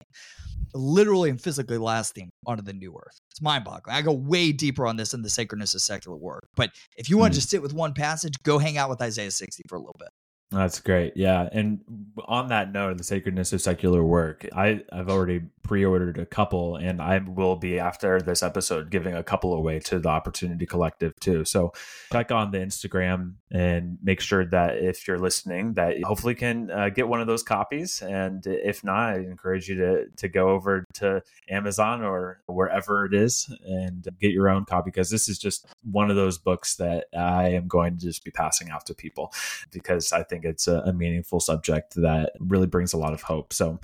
literally 0.73 1.29
and 1.29 1.41
physically 1.41 1.77
lasting 1.77 2.29
onto 2.45 2.63
the 2.63 2.73
new 2.73 2.93
earth. 2.93 3.19
It's 3.31 3.41
mind 3.41 3.63
boggling. 3.63 3.95
I 3.95 4.01
go 4.01 4.13
way 4.13 4.51
deeper 4.51 4.85
on 4.85 4.97
this 4.97 5.13
in 5.13 5.21
the 5.21 5.29
sacredness 5.29 5.73
of 5.75 5.81
secular 5.81 6.17
work. 6.17 6.47
But 6.55 6.71
if 6.97 7.09
you 7.09 7.17
want 7.17 7.33
to 7.33 7.35
mm-hmm. 7.35 7.41
just 7.41 7.49
sit 7.49 7.61
with 7.61 7.73
one 7.73 7.93
passage, 7.93 8.33
go 8.43 8.57
hang 8.57 8.77
out 8.77 8.89
with 8.89 9.01
Isaiah 9.01 9.31
60 9.31 9.63
for 9.67 9.75
a 9.75 9.79
little 9.79 9.95
bit. 9.99 10.09
That's 10.49 10.79
great. 10.79 11.17
Yeah. 11.17 11.49
And 11.51 11.81
on 12.25 12.47
that 12.49 12.71
note, 12.71 12.97
the 12.97 13.03
sacredness 13.03 13.51
of 13.51 13.61
secular 13.61 14.01
work, 14.01 14.47
I, 14.55 14.81
I've 14.93 15.09
already 15.09 15.41
pre 15.61 15.83
ordered 15.83 16.17
a 16.17 16.25
couple, 16.25 16.77
and 16.77 17.01
I 17.01 17.19
will 17.19 17.57
be, 17.57 17.79
after 17.79 18.21
this 18.21 18.41
episode, 18.41 18.89
giving 18.89 19.13
a 19.13 19.23
couple 19.23 19.53
away 19.53 19.79
to 19.81 19.99
the 19.99 20.07
Opportunity 20.07 20.65
Collective 20.65 21.13
too. 21.19 21.43
So 21.43 21.73
check 22.13 22.31
on 22.31 22.51
the 22.51 22.59
Instagram 22.59 23.33
and 23.51 23.97
make 24.01 24.21
sure 24.21 24.45
that 24.45 24.77
if 24.77 25.07
you're 25.07 25.19
listening, 25.19 25.73
that 25.73 25.99
you 25.99 26.05
hopefully 26.05 26.35
can 26.35 26.71
uh, 26.71 26.89
get 26.89 27.09
one 27.09 27.19
of 27.19 27.27
those 27.27 27.43
copies. 27.43 28.01
And 28.01 28.45
if 28.47 28.83
not, 28.85 29.15
I 29.15 29.15
encourage 29.17 29.67
you 29.67 29.75
to, 29.75 30.05
to 30.15 30.29
go 30.29 30.49
over 30.49 30.85
to 30.95 31.21
Amazon 31.49 32.03
or 32.03 32.39
wherever 32.45 33.05
it 33.05 33.13
is 33.13 33.53
and 33.65 34.07
get 34.21 34.31
your 34.31 34.49
own 34.49 34.63
copy 34.63 34.91
because 34.91 35.09
this 35.09 35.27
is 35.27 35.37
just 35.37 35.67
one 35.83 36.09
of 36.09 36.15
those 36.15 36.37
books 36.37 36.75
that 36.77 37.07
I 37.17 37.49
am 37.49 37.67
going 37.67 37.97
to 37.97 38.05
just 38.05 38.23
be 38.23 38.31
passing 38.31 38.69
out 38.69 38.85
to 38.85 38.93
people 38.93 39.33
because 39.71 40.13
I 40.13 40.23
think 40.23 40.36
it's 40.45 40.67
a, 40.67 40.79
a 40.85 40.93
meaningful 40.93 41.39
subject 41.39 41.95
that 41.95 42.31
really 42.39 42.67
brings 42.67 42.93
a 42.93 42.97
lot 42.97 43.13
of 43.13 43.21
hope. 43.21 43.53
So 43.53 43.79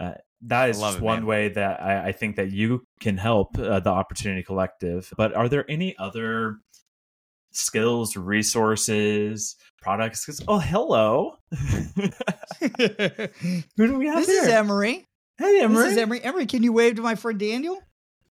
uh, 0.00 0.12
that 0.42 0.70
is 0.70 0.78
Love 0.80 0.94
just 0.94 1.02
it, 1.02 1.04
one 1.04 1.20
man. 1.20 1.26
way 1.26 1.48
that 1.50 1.82
I, 1.82 2.08
I 2.08 2.12
think 2.12 2.36
that 2.36 2.50
you 2.52 2.84
can 3.00 3.16
help 3.16 3.58
uh, 3.58 3.80
the 3.80 3.90
Opportunity 3.90 4.42
Collective. 4.42 5.12
But 5.16 5.34
are 5.34 5.48
there 5.48 5.64
any 5.70 5.96
other 5.98 6.56
skills, 7.52 8.16
resources, 8.16 9.56
products? 9.80 10.26
'Cause- 10.26 10.42
oh, 10.48 10.58
hello. 10.58 11.36
Who 12.60 13.86
do 13.86 13.98
we 13.98 14.06
have 14.06 14.16
this 14.18 14.26
here? 14.28 14.42
is 14.42 14.48
Emery. 14.48 15.06
hey, 15.38 15.60
Emery. 15.62 15.84
This 15.84 15.92
is 15.92 15.98
Emery. 15.98 16.22
Emery, 16.22 16.46
can 16.46 16.62
you 16.62 16.72
wave 16.72 16.96
to 16.96 17.02
my 17.02 17.14
friend 17.14 17.38
Daniel? 17.38 17.78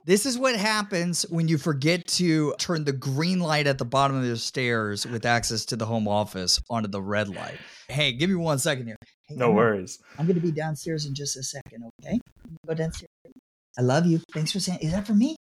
This 0.05 0.27
is 0.27 0.37
what 0.37 0.57
happens 0.57 1.23
when 1.31 1.47
you 1.47 1.59
forget 1.59 2.05
to 2.09 2.55
turn 2.59 2.85
the 2.85 2.93
green 2.93 3.39
light 3.39 3.69
at 3.69 3.79
the 3.79 3.85
bottom 3.85 4.17
of 4.17 4.25
the 4.25 4.37
stairs 4.37 5.07
with 5.07 5.25
access 5.25 5.65
to 5.67 5.77
the 5.77 5.87
home 5.87 6.09
office 6.09 6.61
onto 6.69 6.89
the 6.89 7.01
red 7.01 7.29
light. 7.29 7.57
Hey, 7.89 8.13
give 8.13 8.29
me 8.29 8.35
one 8.35 8.59
second 8.59 8.87
here. 8.87 8.97
Hey, 9.29 9.37
no 9.37 9.45
Emery, 9.47 9.57
worries. 9.57 10.01
I'm 10.19 10.27
going 10.27 10.35
to 10.35 10.43
be 10.45 10.51
downstairs 10.51 11.07
in 11.07 11.15
just 11.15 11.37
a 11.37 11.43
second, 11.45 11.85
okay? 12.05 12.19
Go 12.67 12.75
downstairs. 12.75 13.09
I 13.79 13.83
love 13.83 14.05
you. 14.07 14.21
Thanks 14.35 14.51
for 14.51 14.59
saying. 14.59 14.81
Is 14.81 14.91
that 14.91 15.07
for 15.07 15.15
me? 15.15 15.37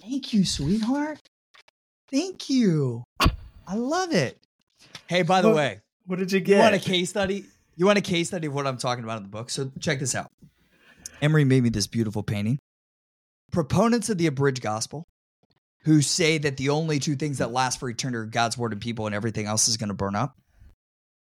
Thank 0.00 0.32
you, 0.32 0.44
sweetheart. 0.44 1.20
Thank 2.10 2.50
you. 2.50 3.04
I 3.20 3.76
love 3.76 4.12
it. 4.12 4.36
Hey, 5.06 5.22
by 5.22 5.42
the 5.42 5.48
What- 5.48 5.56
way, 5.56 5.80
What 6.06 6.18
did 6.18 6.32
you 6.32 6.40
get? 6.40 6.56
you 6.56 6.62
want 6.62 6.74
a 6.74 6.78
case 6.80 7.08
study? 7.10 7.44
You 7.76 7.86
want 7.86 7.98
a 7.98 8.02
case 8.02 8.28
study 8.28 8.48
of 8.48 8.52
what 8.52 8.66
I'm 8.66 8.78
talking 8.78 9.04
about 9.04 9.18
in 9.18 9.22
the 9.22 9.28
book? 9.28 9.48
So 9.48 9.70
check 9.78 10.00
this 10.00 10.16
out. 10.16 10.26
Emery 11.22 11.44
made 11.44 11.62
me 11.62 11.68
this 11.68 11.86
beautiful 11.86 12.24
painting. 12.24 12.58
Proponents 13.50 14.08
of 14.10 14.18
the 14.18 14.26
abridged 14.26 14.62
gospel, 14.62 15.06
who 15.84 16.02
say 16.02 16.38
that 16.38 16.56
the 16.56 16.68
only 16.68 16.98
two 16.98 17.16
things 17.16 17.38
that 17.38 17.50
last 17.52 17.80
for 17.80 17.88
eternity 17.88 18.18
are 18.18 18.26
God's 18.26 18.56
word 18.58 18.72
and 18.72 18.80
people, 18.80 19.06
and 19.06 19.14
everything 19.14 19.46
else 19.46 19.66
is 19.68 19.76
going 19.76 19.88
to 19.88 19.94
burn 19.94 20.14
up, 20.14 20.34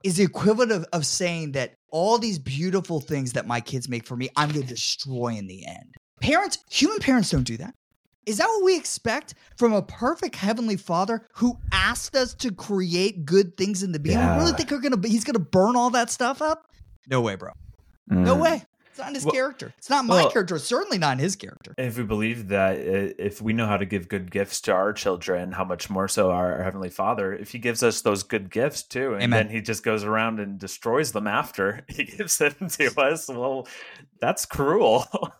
is 0.03 0.17
the 0.17 0.23
equivalent 0.23 0.71
of, 0.71 0.85
of 0.91 1.05
saying 1.05 1.53
that 1.53 1.75
all 1.89 2.17
these 2.17 2.39
beautiful 2.39 2.99
things 2.99 3.33
that 3.33 3.47
my 3.47 3.61
kids 3.61 3.87
make 3.87 4.05
for 4.05 4.15
me, 4.17 4.29
I'm 4.35 4.49
going 4.49 4.63
to 4.63 4.67
destroy 4.67 5.29
in 5.29 5.47
the 5.47 5.65
end. 5.65 5.95
Parents, 6.19 6.57
human 6.69 6.99
parents 6.99 7.29
don't 7.31 7.43
do 7.43 7.57
that. 7.57 7.73
Is 8.25 8.37
that 8.37 8.47
what 8.47 8.63
we 8.63 8.77
expect 8.77 9.33
from 9.57 9.73
a 9.73 9.81
perfect 9.81 10.35
heavenly 10.35 10.77
Father 10.77 11.27
who 11.35 11.57
asked 11.73 12.15
us 12.15 12.33
to 12.35 12.51
create 12.53 13.25
good 13.25 13.57
things 13.57 13.83
in 13.83 13.91
the 13.91 13.99
beginning? 13.99 14.25
Yeah. 14.25 14.37
We 14.37 14.43
really 14.43 14.53
think 14.53 14.71
we're 14.71 14.79
gonna 14.79 15.05
he's 15.05 15.25
gonna 15.25 15.39
burn 15.39 15.75
all 15.75 15.89
that 15.89 16.09
stuff 16.09 16.41
up? 16.41 16.63
No 17.09 17.19
way, 17.19 17.35
bro. 17.35 17.51
No 18.07 18.35
Mm. 18.37 18.41
way. 18.41 18.63
It's 18.93 18.99
not 18.99 19.07
in 19.07 19.15
his 19.15 19.25
Well- 19.25 19.33
character. 19.33 19.73
It's 19.79 19.89
not 19.89 20.05
my 20.05 20.17
well- 20.21 20.29
character. 20.31 20.55
It's 20.55 20.65
certainly 20.65 20.99
not 20.99 21.13
in 21.13 21.17
his 21.17 21.35
character. 21.35 21.73
If 21.79 21.97
we 21.97 22.03
believe 22.03 22.49
that 22.49 22.77
uh, 22.77 23.13
if 23.17 23.41
we 23.41 23.51
know 23.51 23.65
how 23.65 23.77
to 23.77 23.87
give 23.87 24.07
good 24.07 24.29
gifts 24.29 24.61
to 24.61 24.71
our 24.71 24.93
children, 24.93 25.51
how 25.53 25.63
much 25.63 25.89
more 25.89 26.07
so 26.07 26.29
our, 26.29 26.53
our 26.57 26.63
Heavenly 26.63 26.91
Father, 26.91 27.33
if 27.33 27.51
He 27.51 27.57
gives 27.57 27.81
us 27.81 28.01
those 28.01 28.21
good 28.21 28.51
gifts 28.51 28.83
too, 28.83 29.13
and 29.15 29.23
Amen. 29.23 29.47
then 29.47 29.49
He 29.49 29.61
just 29.61 29.83
goes 29.83 30.03
around 30.03 30.39
and 30.39 30.59
destroys 30.59 31.11
them 31.11 31.25
after 31.25 31.83
He 31.89 32.03
gives 32.03 32.37
them 32.37 32.53
to 32.69 33.01
us, 33.01 33.27
well, 33.29 33.67
that's 34.21 34.45
cruel. 34.45 35.07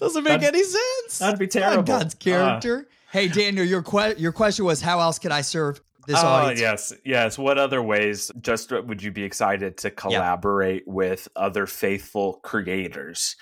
Doesn't 0.00 0.24
make 0.24 0.40
That'd- 0.40 0.56
any 0.56 0.64
sense. 0.64 1.18
That'd 1.18 1.38
be 1.38 1.44
not 1.46 1.52
terrible. 1.52 1.82
God's 1.82 2.14
Uh, 2.14 2.18
character. 2.18 2.88
hey, 3.12 3.28
Daniel, 3.28 3.64
your 3.66 3.82
que- 3.82 4.14
your 4.18 4.32
question 4.32 4.64
was 4.64 4.80
how 4.80 5.00
else 5.00 5.18
can 5.18 5.32
I 5.32 5.40
serve 5.42 5.80
this 6.06 6.18
oh, 6.18 6.26
audience? 6.26 6.60
yes, 6.60 6.92
yes. 7.04 7.38
What 7.38 7.58
other 7.58 7.82
ways 7.82 8.30
just 8.40 8.72
uh, 8.72 8.82
would 8.86 9.02
you 9.02 9.10
be 9.10 9.24
excited 9.24 9.76
to 9.78 9.90
collaborate 9.90 10.86
with 10.86 11.28
other 11.36 11.66
faithful 11.66 12.34
creators? 12.42 13.36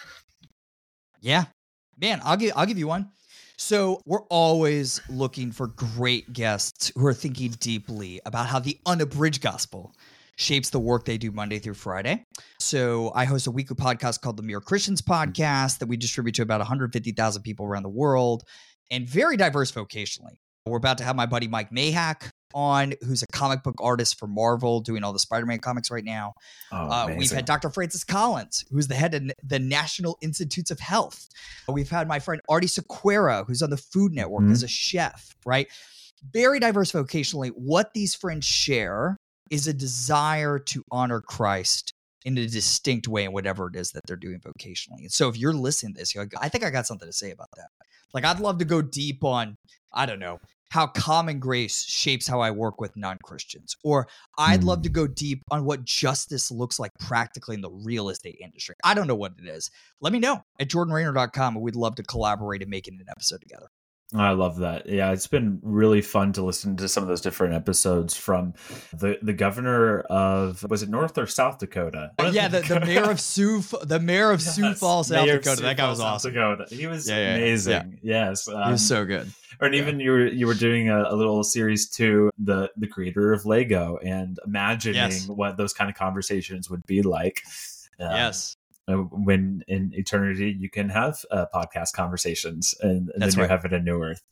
Yeah. 1.20 1.44
Man, 1.98 2.20
I'll 2.24 2.36
give 2.36 2.52
I'll 2.56 2.66
give 2.66 2.78
you 2.78 2.88
one. 2.88 3.10
So 3.56 4.00
we're 4.04 4.24
always 4.30 5.00
looking 5.08 5.52
for 5.52 5.68
great 5.68 6.32
guests 6.32 6.90
who 6.96 7.06
are 7.06 7.14
thinking 7.14 7.52
deeply 7.52 8.20
about 8.26 8.46
how 8.46 8.58
the 8.58 8.78
unabridged 8.84 9.42
gospel 9.42 9.94
shapes 10.36 10.70
the 10.70 10.80
work 10.80 11.04
they 11.04 11.18
do 11.18 11.30
Monday 11.30 11.58
through 11.58 11.74
Friday. 11.74 12.24
So 12.58 13.12
I 13.14 13.24
host 13.24 13.46
a 13.46 13.52
weekly 13.52 13.76
podcast 13.76 14.20
called 14.20 14.36
the 14.36 14.42
Mere 14.42 14.60
Christians 14.60 15.00
mm. 15.00 15.06
Podcast 15.06 15.78
that 15.78 15.86
we 15.86 15.96
distribute 15.96 16.34
to 16.34 16.42
about 16.42 16.58
150,000 16.60 17.42
people 17.42 17.66
around 17.66 17.84
the 17.84 17.88
world 17.88 18.42
and 18.90 19.08
very 19.08 19.36
diverse 19.36 19.70
vocationally. 19.70 20.38
We're 20.66 20.78
about 20.78 20.98
to 20.98 21.04
have 21.04 21.14
my 21.14 21.26
buddy 21.26 21.46
Mike 21.46 21.70
Mahak 21.70 22.30
on, 22.54 22.94
who's 23.02 23.22
a 23.22 23.26
comic 23.26 23.62
book 23.62 23.74
artist 23.80 24.18
for 24.18 24.26
Marvel, 24.26 24.80
doing 24.80 25.02
all 25.04 25.12
the 25.12 25.18
Spider-Man 25.18 25.58
comics 25.58 25.90
right 25.90 26.04
now. 26.04 26.32
Oh, 26.72 26.76
Uh, 26.88 27.14
we've 27.18 27.30
had 27.30 27.44
Dr. 27.44 27.68
Francis 27.70 28.04
Collins, 28.04 28.64
who's 28.70 28.86
the 28.86 28.94
head 28.94 29.14
of 29.14 29.30
the 29.42 29.58
National 29.58 30.16
Institutes 30.22 30.70
of 30.70 30.78
Health. 30.80 31.28
We've 31.68 31.90
had 31.90 32.08
my 32.08 32.20
friend 32.20 32.40
Aarti 32.48 32.68
Sequeira, 32.70 33.44
who's 33.46 33.60
on 33.62 33.70
the 33.70 33.76
Food 33.76 34.12
Network 34.12 34.44
Mhm. 34.44 34.52
as 34.52 34.62
a 34.62 34.68
chef, 34.68 35.34
right? 35.44 35.66
Very 36.32 36.58
diverse 36.60 36.92
vocationally. 36.92 37.48
What 37.50 37.92
these 37.92 38.14
friends 38.14 38.46
share 38.46 39.16
is 39.50 39.66
a 39.66 39.74
desire 39.74 40.58
to 40.58 40.82
honor 40.90 41.20
Christ 41.20 41.92
in 42.24 42.38
a 42.38 42.46
distinct 42.46 43.06
way 43.06 43.24
in 43.24 43.32
whatever 43.32 43.66
it 43.68 43.76
is 43.76 43.90
that 43.90 44.00
they're 44.06 44.16
doing 44.16 44.40
vocationally. 44.40 45.00
And 45.00 45.12
so 45.12 45.28
if 45.28 45.36
you're 45.36 45.52
listening 45.52 45.92
to 45.92 45.98
this, 45.98 46.14
you're 46.14 46.24
like, 46.24 46.32
I 46.40 46.48
think 46.48 46.64
I 46.64 46.70
got 46.70 46.86
something 46.86 47.06
to 47.06 47.12
say 47.12 47.30
about 47.30 47.50
that. 47.56 47.68
Like, 48.14 48.24
I'd 48.24 48.40
love 48.40 48.58
to 48.58 48.64
go 48.64 48.80
deep 48.80 49.22
on, 49.24 49.58
I 49.92 50.06
don't 50.06 50.18
know, 50.20 50.40
how 50.74 50.88
common 50.88 51.38
grace 51.38 51.84
shapes 51.84 52.26
how 52.26 52.40
I 52.40 52.50
work 52.50 52.80
with 52.80 52.96
non 52.96 53.16
Christians, 53.22 53.76
or 53.84 54.08
I'd 54.36 54.64
love 54.64 54.82
to 54.82 54.88
hmm. 54.88 54.94
go 54.94 55.06
deep 55.06 55.40
on 55.52 55.64
what 55.64 55.84
justice 55.84 56.50
looks 56.50 56.80
like 56.80 56.90
practically 56.98 57.54
in 57.54 57.60
the 57.60 57.70
real 57.70 58.08
estate 58.08 58.38
industry. 58.42 58.74
I 58.82 58.94
don't 58.94 59.06
know 59.06 59.14
what 59.14 59.34
it 59.38 59.48
is. 59.48 59.70
Let 60.00 60.12
me 60.12 60.18
know 60.18 60.42
at 60.58 60.68
jordanraynor.com 60.68 61.54
and 61.54 61.62
we'd 61.62 61.76
love 61.76 61.94
to 61.94 62.02
collaborate 62.02 62.60
and 62.60 62.70
make 62.72 62.88
it 62.88 62.94
an 62.94 63.06
episode 63.08 63.40
together. 63.40 63.68
I 64.16 64.30
love 64.30 64.58
that. 64.58 64.88
Yeah, 64.88 65.10
it's 65.12 65.26
been 65.26 65.58
really 65.62 66.00
fun 66.00 66.32
to 66.34 66.42
listen 66.42 66.76
to 66.76 66.88
some 66.88 67.02
of 67.02 67.08
those 67.08 67.20
different 67.20 67.54
episodes 67.54 68.16
from 68.16 68.54
the 68.92 69.18
the 69.22 69.32
governor 69.32 70.00
of 70.02 70.64
was 70.70 70.82
it 70.84 70.88
North 70.88 71.18
or 71.18 71.26
South 71.26 71.58
Dakota? 71.58 72.12
Yeah, 72.30 72.46
the, 72.48 72.60
the 72.68 72.80
mayor 72.80 73.10
of 73.10 73.20
Sioux, 73.20 73.62
the 73.82 73.98
mayor 73.98 74.30
of 74.30 74.40
Sioux 74.40 74.74
Falls, 74.74 75.08
South 75.08 75.26
Mayor 75.26 75.38
Dakota. 75.38 75.56
Sioux 75.56 75.62
That 75.64 75.76
guy 75.76 75.88
was 75.88 75.98
South 75.98 76.06
awesome. 76.14 76.32
Dakota. 76.34 76.66
He 76.74 76.86
was 76.86 77.08
Yeah, 77.08 77.16
yeah, 77.16 77.22
yeah. 77.30 77.34
amazing. 77.36 77.98
Yes, 78.02 78.44
He 78.46 78.52
um, 78.54 78.70
was 78.72 78.86
so 78.86 79.04
good. 79.04 79.30
or 79.60 79.68
even 79.72 79.98
you 79.98 80.10
were 80.12 80.26
you 80.26 80.46
were 80.46 80.54
doing 80.54 80.90
a, 80.90 81.02
a 81.08 81.14
little 81.16 81.42
series 81.42 81.88
to 81.90 82.30
the 82.38 82.70
the 82.76 82.86
creator 82.86 83.32
of 83.32 83.46
Lego 83.46 83.98
and 84.04 84.38
imagining 84.46 84.96
Yes. 84.96 85.26
what 85.28 85.56
those 85.56 85.72
kind 85.72 85.90
of 85.90 85.96
conversations 85.96 86.70
would 86.70 86.86
be 86.86 87.02
like. 87.02 87.42
Um, 87.98 88.10
yes. 88.12 88.56
Uh, 88.88 88.94
when 88.94 89.64
in 89.68 89.92
eternity 89.94 90.54
you 90.58 90.68
can 90.70 90.88
have 90.88 91.24
uh, 91.30 91.46
podcast 91.54 91.92
conversations 91.92 92.74
in, 92.82 92.90
in 92.90 93.06
the 93.06 93.12
That's 93.18 93.36
new 93.36 93.42
right. 93.42 93.50
heaven 93.50 93.74
and 93.74 93.84
new 93.84 94.02
earth 94.02 94.22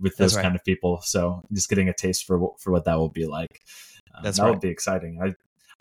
with 0.00 0.16
those 0.16 0.34
right. 0.36 0.42
kind 0.42 0.54
of 0.54 0.64
people. 0.64 1.00
So 1.02 1.42
just 1.52 1.68
getting 1.68 1.88
a 1.88 1.94
taste 1.94 2.24
for 2.24 2.38
what- 2.38 2.60
for 2.60 2.70
what 2.70 2.84
that 2.84 2.98
will 2.98 3.08
be 3.08 3.26
like. 3.26 3.62
Uh, 4.14 4.22
That's 4.22 4.38
that 4.38 4.44
right. 4.44 4.50
would 4.50 4.60
be 4.60 4.68
exciting. 4.68 5.20
I 5.22 5.34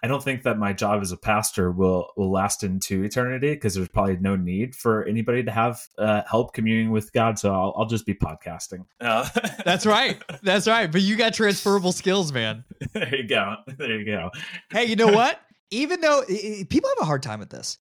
I 0.04 0.08
don't 0.08 0.24
think 0.24 0.44
that 0.44 0.58
my 0.58 0.74
job 0.74 1.02
as 1.04 1.12
a 1.12 1.18
pastor 1.18 1.72
will 1.72 2.10
will 2.18 2.32
last 2.32 2.64
into 2.64 3.04
eternity 3.04 3.52
because 3.52 3.76
there's 3.76 3.88
probably 3.90 4.18
no 4.18 4.36
need 4.36 4.76
for 4.76 5.04
anybody 5.06 5.44
to 5.44 5.52
have 5.52 5.80
uh, 6.00 6.24
help 6.30 6.54
communing 6.54 6.90
with 6.90 7.14
God. 7.14 7.38
So 7.38 7.54
I'll, 7.54 7.74
I'll 7.78 7.86
just 7.86 8.06
be 8.08 8.16
podcasting. 8.16 8.86
Uh, 9.00 9.30
That's 9.66 9.86
right. 9.86 10.20
That's 10.42 10.68
right. 10.68 10.92
But 10.92 11.02
you 11.02 11.18
got 11.18 11.36
transferable 11.36 11.92
skills, 11.92 12.34
man. 12.34 12.64
there 12.94 13.16
you 13.16 13.28
go. 13.28 13.58
There 13.78 14.00
you 14.00 14.06
go. 14.06 14.32
Hey, 14.72 14.86
you 14.86 14.96
know 14.96 15.08
what? 15.08 15.40
Even 15.70 16.02
though 16.02 16.24
people 16.70 16.90
have 16.90 17.04
a 17.04 17.06
hard 17.06 17.22
time 17.22 17.40
with 17.40 17.50
this, 17.50 17.78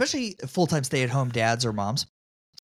especially 0.00 0.36
full 0.46 0.66
time 0.66 0.84
stay 0.84 1.02
at 1.02 1.10
home 1.10 1.28
dads 1.28 1.66
or 1.66 1.72
moms. 1.72 2.06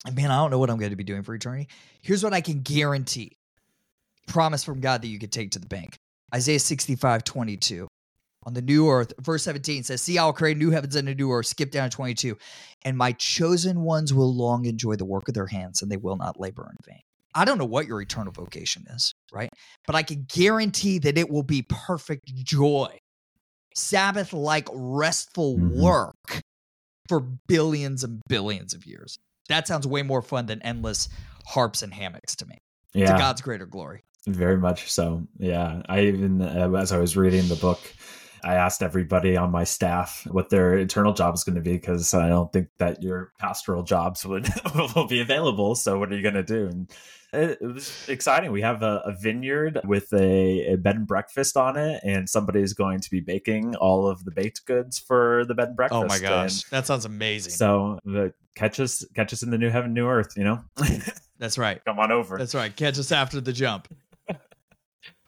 And 0.05 0.15
man, 0.15 0.31
I 0.31 0.37
don't 0.37 0.51
know 0.51 0.59
what 0.59 0.69
I'm 0.69 0.77
going 0.77 0.91
to 0.91 0.95
be 0.95 1.03
doing 1.03 1.23
for 1.23 1.35
eternity. 1.35 1.67
Here's 2.01 2.23
what 2.23 2.33
I 2.33 2.41
can 2.41 2.61
guarantee 2.61 3.37
promise 4.27 4.63
from 4.63 4.81
God 4.81 5.01
that 5.01 5.07
you 5.07 5.19
could 5.19 5.31
take 5.31 5.51
to 5.51 5.59
the 5.59 5.67
bank 5.67 5.97
Isaiah 6.33 6.59
65 6.59 7.23
22. 7.23 7.87
On 8.45 8.53
the 8.53 8.61
new 8.61 8.89
earth, 8.89 9.11
verse 9.19 9.43
17 9.43 9.83
says, 9.83 10.01
See, 10.01 10.17
I'll 10.17 10.31
create 10.31 10.57
new 10.57 10.71
heavens 10.71 10.95
and 10.95 11.09
a 11.09 11.15
new 11.15 11.31
earth. 11.31 11.47
Skip 11.47 11.69
down 11.69 11.89
to 11.89 11.95
22. 11.95 12.37
And 12.85 12.97
my 12.97 13.11
chosen 13.13 13.81
ones 13.81 14.13
will 14.13 14.33
long 14.33 14.65
enjoy 14.65 14.95
the 14.95 15.03
work 15.03 15.27
of 15.27 15.33
their 15.33 15.47
hands, 15.47 15.81
and 15.81 15.91
they 15.91 15.97
will 15.97 16.15
not 16.15 16.39
labor 16.39 16.65
in 16.69 16.77
vain. 16.85 17.01
I 17.35 17.43
don't 17.43 17.57
know 17.57 17.65
what 17.65 17.87
your 17.87 18.01
eternal 18.01 18.31
vocation 18.31 18.85
is, 18.89 19.13
right? 19.33 19.49
But 19.85 19.97
I 19.97 20.03
can 20.03 20.25
guarantee 20.33 20.99
that 20.99 21.17
it 21.17 21.29
will 21.29 21.43
be 21.43 21.65
perfect 21.67 22.33
joy 22.35 22.97
Sabbath 23.75 24.33
like 24.33 24.67
restful 24.73 25.57
Mhm. 25.57 25.81
work 25.81 26.41
for 27.07 27.19
billions 27.19 28.03
and 28.03 28.21
billions 28.27 28.73
of 28.73 28.85
years. 28.85 29.17
That 29.49 29.67
sounds 29.67 29.87
way 29.87 30.03
more 30.03 30.21
fun 30.21 30.45
than 30.45 30.61
endless 30.61 31.09
harps 31.45 31.81
and 31.81 31.93
hammocks 31.93 32.35
to 32.37 32.45
me. 32.45 32.57
Yeah. 32.93 33.13
To 33.13 33.17
God's 33.17 33.41
greater 33.41 33.65
glory. 33.65 34.03
Very 34.27 34.57
much 34.57 34.91
so. 34.91 35.25
Yeah. 35.37 35.81
I 35.87 36.01
even, 36.01 36.41
uh, 36.41 36.71
as 36.77 36.91
I 36.91 36.97
was 36.97 37.15
reading 37.15 37.47
the 37.47 37.55
book, 37.55 37.79
I 38.43 38.55
asked 38.55 38.81
everybody 38.81 39.37
on 39.37 39.51
my 39.51 39.63
staff 39.63 40.25
what 40.29 40.49
their 40.49 40.77
internal 40.77 41.13
job 41.13 41.35
is 41.35 41.43
going 41.43 41.55
to 41.55 41.61
be 41.61 41.73
because 41.73 42.13
I 42.13 42.29
don't 42.29 42.51
think 42.51 42.69
that 42.77 43.03
your 43.03 43.31
pastoral 43.39 43.83
jobs 43.83 44.25
would 44.25 44.47
will 44.95 45.07
be 45.07 45.21
available. 45.21 45.75
So 45.75 45.99
what 45.99 46.11
are 46.11 46.15
you 46.15 46.21
going 46.21 46.35
to 46.35 46.43
do? 46.43 46.67
And 46.67 46.91
it, 47.33 47.57
it 47.61 47.67
was 47.67 48.07
exciting. 48.07 48.51
We 48.51 48.61
have 48.61 48.83
a, 48.83 49.01
a 49.05 49.13
vineyard 49.19 49.81
with 49.83 50.11
a, 50.13 50.73
a 50.73 50.75
bed 50.77 50.95
and 50.95 51.07
breakfast 51.07 51.57
on 51.57 51.75
it, 51.77 52.01
and 52.03 52.29
somebody 52.29 52.61
is 52.61 52.73
going 52.73 52.99
to 53.01 53.09
be 53.09 53.19
baking 53.19 53.75
all 53.75 54.07
of 54.07 54.23
the 54.23 54.31
baked 54.31 54.65
goods 54.65 54.97
for 54.97 55.43
the 55.45 55.53
bed 55.53 55.69
and 55.69 55.77
breakfast. 55.77 56.03
Oh 56.03 56.07
my 56.07 56.19
gosh. 56.19 56.63
And 56.63 56.71
That 56.71 56.87
sounds 56.87 57.05
amazing. 57.05 57.51
so 57.51 57.99
the, 58.05 58.33
catch 58.55 58.79
us, 58.79 59.05
catch 59.13 59.33
us 59.33 59.43
in 59.43 59.51
the 59.51 59.57
new 59.57 59.69
heaven, 59.69 59.93
new 59.93 60.07
earth. 60.07 60.33
You 60.37 60.43
know, 60.45 60.63
That's 61.37 61.57
right. 61.57 61.83
come 61.85 61.99
on 61.99 62.11
over. 62.11 62.37
That's 62.37 62.55
right. 62.55 62.73
Catch 62.75 62.97
us 62.97 63.11
after 63.11 63.41
the 63.41 63.53
jump. 63.53 63.87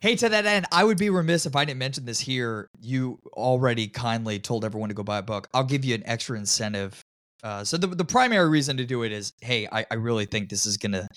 Hey, 0.01 0.15
to 0.15 0.29
that 0.29 0.45
end, 0.45 0.65
I 0.71 0.83
would 0.83 0.97
be 0.97 1.09
remiss 1.09 1.45
if 1.45 1.55
I 1.55 1.65
didn't 1.65 1.79
mention 1.79 2.05
this 2.05 2.19
here. 2.19 2.69
You 2.79 3.19
already 3.33 3.87
kindly 3.87 4.39
told 4.39 4.63
everyone 4.65 4.89
to 4.89 4.95
go 4.95 5.03
buy 5.03 5.17
a 5.17 5.23
book. 5.23 5.47
I'll 5.53 5.63
give 5.63 5.83
you 5.83 5.95
an 5.95 6.03
extra 6.05 6.37
incentive. 6.37 7.01
Uh, 7.43 7.63
so 7.63 7.77
the, 7.77 7.87
the 7.87 8.05
primary 8.05 8.49
reason 8.49 8.77
to 8.77 8.85
do 8.85 9.03
it 9.03 9.11
is, 9.11 9.33
hey, 9.41 9.67
I, 9.71 9.85
I 9.91 9.95
really 9.95 10.25
think 10.25 10.49
this 10.49 10.65
is 10.65 10.77
going 10.77 10.91
to 10.91 11.07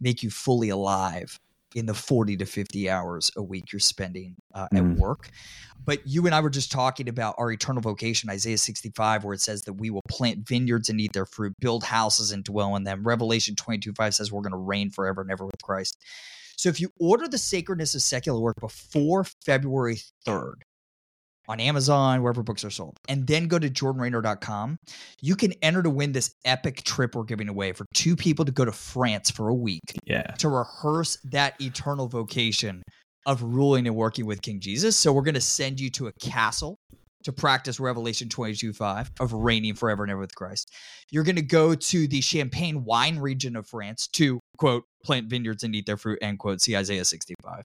make 0.00 0.22
you 0.22 0.30
fully 0.30 0.68
alive 0.68 1.38
in 1.74 1.86
the 1.86 1.94
40 1.94 2.36
to 2.36 2.46
50 2.46 2.88
hours 2.88 3.32
a 3.36 3.42
week 3.42 3.72
you're 3.72 3.80
spending 3.80 4.36
uh, 4.54 4.68
at 4.72 4.82
Mm. 4.82 4.96
work. 4.96 5.28
But 5.84 6.06
you 6.06 6.24
and 6.24 6.34
I 6.34 6.40
were 6.40 6.50
just 6.50 6.72
talking 6.72 7.08
about 7.08 7.34
our 7.36 7.52
eternal 7.52 7.82
vocation, 7.82 8.30
Isaiah 8.30 8.56
65, 8.56 9.24
where 9.24 9.34
it 9.34 9.40
says 9.40 9.62
that 9.62 9.74
we 9.74 9.90
will 9.90 10.02
plant 10.08 10.48
vineyards 10.48 10.88
and 10.88 11.00
eat 11.00 11.12
their 11.12 11.26
fruit, 11.26 11.52
build 11.60 11.84
houses 11.84 12.30
and 12.30 12.42
dwell 12.42 12.74
in 12.76 12.84
them. 12.84 13.06
Revelation 13.06 13.54
22 13.54 13.92
5 13.92 14.14
says 14.14 14.32
we're 14.32 14.40
going 14.40 14.52
to 14.52 14.56
reign 14.58 14.90
forever 14.90 15.20
and 15.20 15.30
ever 15.30 15.44
with 15.44 15.60
Christ. 15.62 15.98
So 16.56 16.68
if 16.68 16.80
you 16.80 16.90
order 16.98 17.28
the 17.28 17.38
sacredness 17.38 17.94
of 17.94 18.02
secular 18.02 18.40
work 18.40 18.56
before 18.60 19.24
February 19.44 19.98
3rd 20.26 20.54
on 21.48 21.60
Amazon, 21.60 22.22
wherever 22.22 22.42
books 22.42 22.64
are 22.64 22.70
sold, 22.70 22.96
and 23.08 23.26
then 23.26 23.48
go 23.48 23.58
to 23.58 23.68
jordanraynor.com, 23.68 24.78
you 25.20 25.36
can 25.36 25.52
enter 25.62 25.82
to 25.82 25.90
win 25.90 26.12
this 26.12 26.34
epic 26.44 26.82
trip 26.84 27.14
we're 27.14 27.24
giving 27.24 27.48
away 27.48 27.72
for 27.72 27.84
two 27.94 28.16
people 28.16 28.44
to 28.44 28.52
go 28.52 28.64
to 28.64 28.72
France 28.72 29.30
for 29.30 29.48
a 29.48 29.54
week 29.54 29.82
yeah. 30.04 30.22
to 30.38 30.48
rehearse 30.48 31.18
that 31.24 31.60
eternal 31.60 32.08
vocation 32.08 32.82
of 33.26 33.42
ruling 33.42 33.86
and 33.86 33.96
working 33.96 34.26
with 34.26 34.42
King 34.42 34.60
Jesus. 34.60 34.96
So 34.96 35.12
we're 35.12 35.22
going 35.22 35.34
to 35.34 35.40
send 35.40 35.80
you 35.80 35.90
to 35.90 36.08
a 36.08 36.12
castle 36.20 36.78
to 37.24 37.32
practice 37.32 37.80
Revelation 37.80 38.28
22 38.28 38.72
5 38.72 39.12
of 39.18 39.32
reigning 39.32 39.74
forever 39.74 40.04
and 40.04 40.10
ever 40.10 40.20
with 40.20 40.34
Christ. 40.34 40.70
You're 41.10 41.24
going 41.24 41.36
to 41.36 41.42
go 41.42 41.74
to 41.74 42.06
the 42.06 42.20
Champagne 42.20 42.84
wine 42.84 43.18
region 43.18 43.56
of 43.56 43.66
France 43.66 44.08
to, 44.12 44.40
quote, 44.58 44.84
plant 45.04 45.28
vineyards 45.28 45.62
and 45.62 45.74
eat 45.74 45.86
their 45.86 45.96
fruit, 45.96 46.18
end 46.22 46.38
quote, 46.38 46.60
see 46.60 46.76
Isaiah 46.76 47.04
65. 47.04 47.62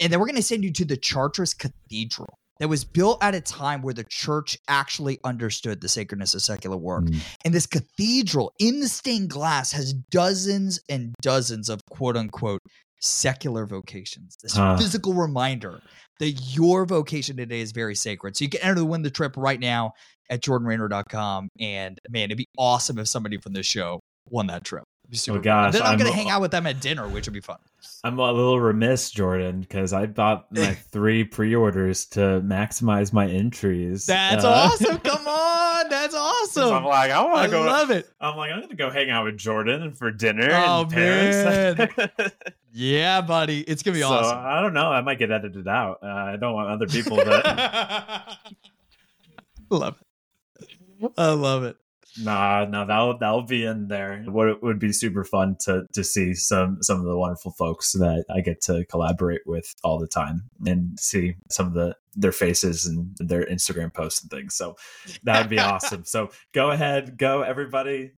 And 0.00 0.12
then 0.12 0.18
we're 0.18 0.26
going 0.26 0.36
to 0.36 0.42
send 0.42 0.64
you 0.64 0.72
to 0.72 0.84
the 0.84 0.96
Chartres 0.96 1.54
Cathedral 1.54 2.38
that 2.58 2.68
was 2.68 2.84
built 2.84 3.22
at 3.22 3.34
a 3.34 3.40
time 3.40 3.82
where 3.82 3.94
the 3.94 4.04
church 4.04 4.58
actually 4.68 5.18
understood 5.24 5.80
the 5.80 5.88
sacredness 5.88 6.34
of 6.34 6.42
secular 6.42 6.76
work. 6.76 7.04
Mm. 7.04 7.20
And 7.44 7.54
this 7.54 7.66
cathedral 7.66 8.52
in 8.58 8.80
the 8.80 8.88
stained 8.88 9.30
glass 9.30 9.72
has 9.72 9.94
dozens 9.94 10.78
and 10.88 11.14
dozens 11.22 11.68
of 11.68 11.80
quote 11.90 12.16
unquote 12.16 12.60
secular 13.00 13.66
vocations. 13.66 14.36
This 14.42 14.54
Huh. 14.54 14.76
physical 14.76 15.14
reminder 15.14 15.80
that 16.18 16.30
your 16.30 16.84
vocation 16.84 17.36
today 17.36 17.60
is 17.60 17.72
very 17.72 17.94
sacred. 17.94 18.36
So 18.36 18.44
you 18.44 18.50
can 18.50 18.60
enter 18.60 18.74
the 18.74 18.84
win 18.84 19.02
the 19.02 19.10
trip 19.10 19.36
right 19.38 19.58
now 19.58 19.92
at 20.28 20.42
jordanraynor.com. 20.42 21.48
And 21.58 21.98
man, 22.10 22.24
it'd 22.24 22.36
be 22.36 22.46
awesome 22.58 22.98
if 22.98 23.08
somebody 23.08 23.38
from 23.38 23.54
this 23.54 23.66
show 23.66 24.00
won 24.28 24.48
that 24.48 24.64
trip. 24.64 24.84
It'd 25.10 25.12
be 25.12 25.16
super. 25.16 25.38
Oh, 25.38 25.42
gosh, 25.42 25.72
then 25.72 25.82
I'm, 25.82 25.88
I'm- 25.88 25.98
gonna 25.98 26.12
hang 26.12 26.30
out 26.30 26.40
with 26.40 26.52
them 26.52 26.66
at 26.68 26.80
dinner, 26.80 27.08
which 27.08 27.26
would 27.26 27.34
be 27.34 27.40
fun. 27.40 27.58
I'm 28.04 28.18
a 28.18 28.32
little 28.32 28.60
remiss, 28.60 29.10
Jordan, 29.10 29.60
because 29.60 29.92
I 29.92 30.06
bought 30.06 30.46
my 30.52 30.72
three 30.92 31.24
pre-orders 31.24 32.06
to 32.06 32.40
maximize 32.42 33.12
my 33.12 33.26
entries. 33.28 34.06
That's 34.06 34.44
Uh, 34.44 34.48
awesome. 34.72 34.98
Come 35.04 35.26
on. 35.26 35.88
That's 35.90 36.14
awesome. 36.14 36.72
I'm 36.72 36.84
like, 36.84 37.10
I 37.10 37.22
want 37.24 37.44
to 37.44 37.50
go. 37.50 37.62
love 37.62 37.90
it. 37.90 38.08
I'm 38.20 38.36
like, 38.36 38.52
I'm 38.52 38.60
gonna 38.62 38.74
go 38.76 38.90
hang 38.90 39.10
out 39.10 39.24
with 39.24 39.36
Jordan 39.36 39.92
for 39.92 40.10
dinner. 40.10 40.48
Oh, 40.50 40.82
and 40.82 40.90
Paris. 40.90 42.32
Yeah, 42.72 43.20
buddy. 43.20 43.62
It's 43.62 43.82
gonna 43.82 43.96
be 43.96 44.00
so 44.02 44.10
awesome. 44.10 44.38
I 44.38 44.60
don't 44.60 44.72
know. 44.74 44.92
I 44.92 45.00
might 45.00 45.18
get 45.18 45.32
edited 45.32 45.66
out. 45.66 45.98
Uh, 46.04 46.06
I 46.06 46.36
don't 46.36 46.54
want 46.54 46.70
other 46.70 46.86
people 46.86 47.16
to. 47.16 48.36
love 49.70 50.00
it. 51.02 51.12
I 51.18 51.30
love 51.32 51.64
it. 51.64 51.76
Nah, 52.18 52.64
no, 52.64 52.86
that'll 52.86 53.18
that'll 53.18 53.42
be 53.42 53.64
in 53.64 53.88
there. 53.88 54.22
What 54.26 54.48
it 54.48 54.62
would 54.62 54.78
be 54.78 54.92
super 54.92 55.24
fun 55.24 55.56
to 55.60 55.86
to 55.92 56.02
see 56.02 56.34
some 56.34 56.82
some 56.82 56.98
of 56.98 57.04
the 57.04 57.16
wonderful 57.16 57.52
folks 57.52 57.92
that 57.92 58.24
I 58.30 58.40
get 58.40 58.60
to 58.62 58.84
collaborate 58.86 59.42
with 59.46 59.74
all 59.84 59.98
the 59.98 60.08
time 60.08 60.50
and 60.66 60.98
see 60.98 61.36
some 61.50 61.66
of 61.66 61.74
the 61.74 61.94
their 62.16 62.32
faces 62.32 62.86
and 62.86 63.16
their 63.18 63.44
Instagram 63.46 63.94
posts 63.94 64.22
and 64.22 64.30
things. 64.30 64.54
So 64.54 64.76
that 65.22 65.40
would 65.40 65.50
be 65.50 65.58
awesome. 65.58 66.04
So 66.04 66.30
go 66.52 66.70
ahead, 66.72 67.16
go 67.16 67.42
everybody. 67.42 68.12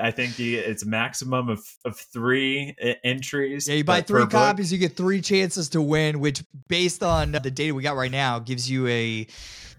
I 0.00 0.10
think 0.10 0.36
the, 0.36 0.56
it's 0.56 0.84
a 0.84 0.88
maximum 0.88 1.48
of 1.48 1.60
of 1.84 1.96
three 1.96 2.74
entries. 3.04 3.68
Yeah, 3.68 3.76
you 3.76 3.84
buy 3.84 4.00
three 4.00 4.26
copies, 4.26 4.72
you 4.72 4.78
get 4.78 4.96
three 4.96 5.20
chances 5.20 5.68
to 5.70 5.82
win, 5.82 6.20
which 6.20 6.44
based 6.68 7.02
on 7.02 7.32
the 7.32 7.50
data 7.50 7.74
we 7.74 7.82
got 7.82 7.96
right 7.96 8.10
now 8.10 8.38
gives 8.38 8.70
you 8.70 8.86
a 8.88 9.26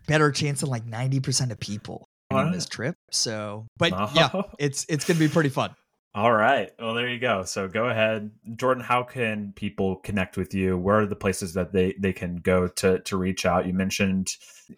better 0.08 0.32
chance 0.32 0.62
than 0.62 0.70
like 0.70 0.86
90% 0.86 1.52
of 1.52 1.60
people 1.60 2.08
on 2.32 2.52
this 2.52 2.66
trip. 2.66 2.96
So, 3.12 3.68
but 3.78 3.94
Oh. 3.94 4.12
yeah, 4.16 4.42
it's 4.60 4.86
it's 4.90 5.06
going 5.06 5.18
to 5.20 5.28
be 5.28 5.32
pretty 5.32 5.50
fun. 5.50 5.72
All 6.16 6.32
right. 6.34 6.72
Well, 6.80 6.96
there 6.96 7.08
you 7.10 7.20
go. 7.20 7.44
So 7.44 7.68
go 7.68 7.90
ahead, 7.90 8.32
Jordan. 8.56 8.84
How 8.84 9.04
can 9.04 9.54
people 9.56 9.98
connect 9.98 10.36
with 10.36 10.52
you? 10.56 10.76
Where 10.76 11.02
are 11.02 11.06
the 11.06 11.16
places 11.16 11.54
that 11.54 11.72
they 11.74 11.94
they 12.00 12.12
can 12.13 12.38
go 12.38 12.68
to 12.68 13.00
to 13.00 13.18
reach 13.18 13.46
out? 13.46 13.68
You 13.68 13.74
mentioned 13.74 14.28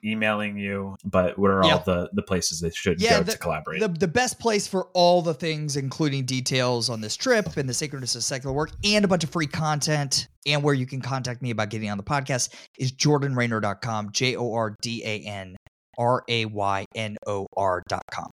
emailing 0.04 0.58
you, 0.58 0.96
but 1.06 1.40
what 1.40 1.50
are 1.50 1.64
Yeah. 1.66 1.76
all 1.76 1.84
the 1.86 2.10
the 2.14 2.22
places 2.24 2.60
they 2.60 2.72
should 2.72 3.02
Yeah, 3.02 3.20
go 3.20 3.24
the- 3.24 3.32
to 3.34 3.38
collaborate? 3.38 3.80
The, 3.80 3.88
the 3.88 4.08
best 4.08 4.38
place 4.40 4.68
for 4.68 4.88
all 4.94 5.22
the 5.22 5.34
things, 5.34 5.78
including 5.78 6.26
details 6.26 6.90
on 6.90 7.00
this 7.00 7.16
trip 7.16 7.56
and 7.56 7.70
the 7.70 7.74
sacredness 7.74 8.16
of 8.16 8.24
secular 8.24 8.54
work, 8.54 8.72
and 8.84 9.06
a 9.06 9.08
bunch 9.08 9.24
of 9.24 9.30
free 9.30 9.48
content, 9.48 10.28
and 10.46 10.62
where 10.62 10.74
you 10.76 10.86
can 10.86 11.02
contact 11.02 11.42
me 11.42 11.52
about 11.52 11.70
getting 11.70 11.90
on 11.90 11.98
the 11.98 12.04
podcast, 12.04 12.54
is 12.78 12.92
jordanraynor.com. 12.92 14.12
J 14.12 14.36
O 14.36 14.54
R 14.54 14.76
D 14.82 15.04
A 15.06 15.22
N 15.26 15.56
R 16.00 16.24
A 16.28 16.46
Y 16.46 16.86
N 16.96 17.18
O 17.28 17.46
com. 17.56 18.32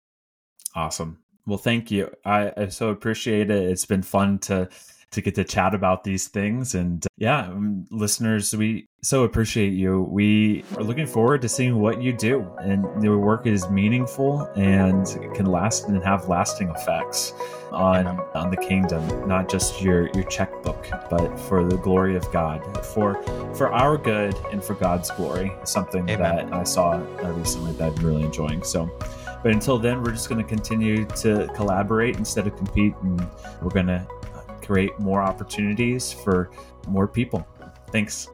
Awesome. 0.76 1.20
Well, 1.46 1.58
thank 1.58 1.92
you. 1.92 2.12
I, 2.26 2.52
I 2.56 2.68
so 2.68 2.90
appreciate 2.90 3.50
it. 3.50 3.64
It's 3.64 3.86
been 3.86 4.04
fun 4.04 4.40
to 4.40 4.70
to 5.14 5.22
get 5.22 5.36
to 5.36 5.44
chat 5.44 5.74
about 5.74 6.04
these 6.04 6.28
things, 6.28 6.76
and 6.76 7.06
yeah, 7.18 7.48
um, 7.48 7.86
listeners, 7.90 8.56
we 8.56 8.88
so 9.02 9.24
appreciate 9.24 9.74
you. 9.74 10.04
We 10.04 10.64
are 10.78 10.84
looking 10.84 11.08
forward 11.08 11.42
to 11.44 11.50
seeing 11.50 11.80
what 11.80 12.02
you 12.02 12.14
do, 12.14 12.48
and 12.60 13.04
your 13.04 13.18
work 13.18 13.48
is 13.48 13.70
meaningful 13.70 14.42
and 14.56 15.06
can 15.36 15.46
last 15.46 15.88
and 15.88 16.04
have 16.04 16.28
lasting 16.28 16.70
effects 16.70 17.34
on 17.72 18.08
on 18.34 18.50
the 18.50 18.58
kingdom, 18.58 19.28
not 19.28 19.50
just 19.50 19.82
your 19.82 20.10
your 20.14 20.24
checkbook, 20.26 20.88
but 21.10 21.38
for 21.38 21.64
the 21.64 21.78
glory 21.78 22.16
of 22.16 22.30
God, 22.32 22.62
for 22.86 23.22
for 23.54 23.72
our 23.72 23.98
good 23.98 24.36
and 24.52 24.64
for 24.64 24.74
God's 24.74 25.12
glory. 25.12 25.52
Something 25.64 26.10
Amen. 26.10 26.50
that 26.50 26.54
I 26.54 26.64
saw 26.64 26.92
uh, 26.92 27.32
recently 27.34 27.74
that 27.74 27.98
I'm 27.98 28.06
really 28.06 28.24
enjoying. 28.24 28.64
So. 28.64 28.92
But 29.44 29.52
until 29.52 29.78
then, 29.78 30.02
we're 30.02 30.14
just 30.14 30.30
going 30.30 30.42
to 30.42 30.48
continue 30.48 31.04
to 31.04 31.50
collaborate 31.54 32.16
instead 32.16 32.48
of 32.48 32.56
compete, 32.56 32.94
and 33.02 33.20
we're 33.62 33.72
going 33.72 33.88
to 33.88 34.08
create 34.66 34.98
more 35.00 35.22
opportunities 35.22 36.12
for 36.12 36.50
more 36.88 37.08
people. 37.08 37.48
Thanks. 37.92 38.30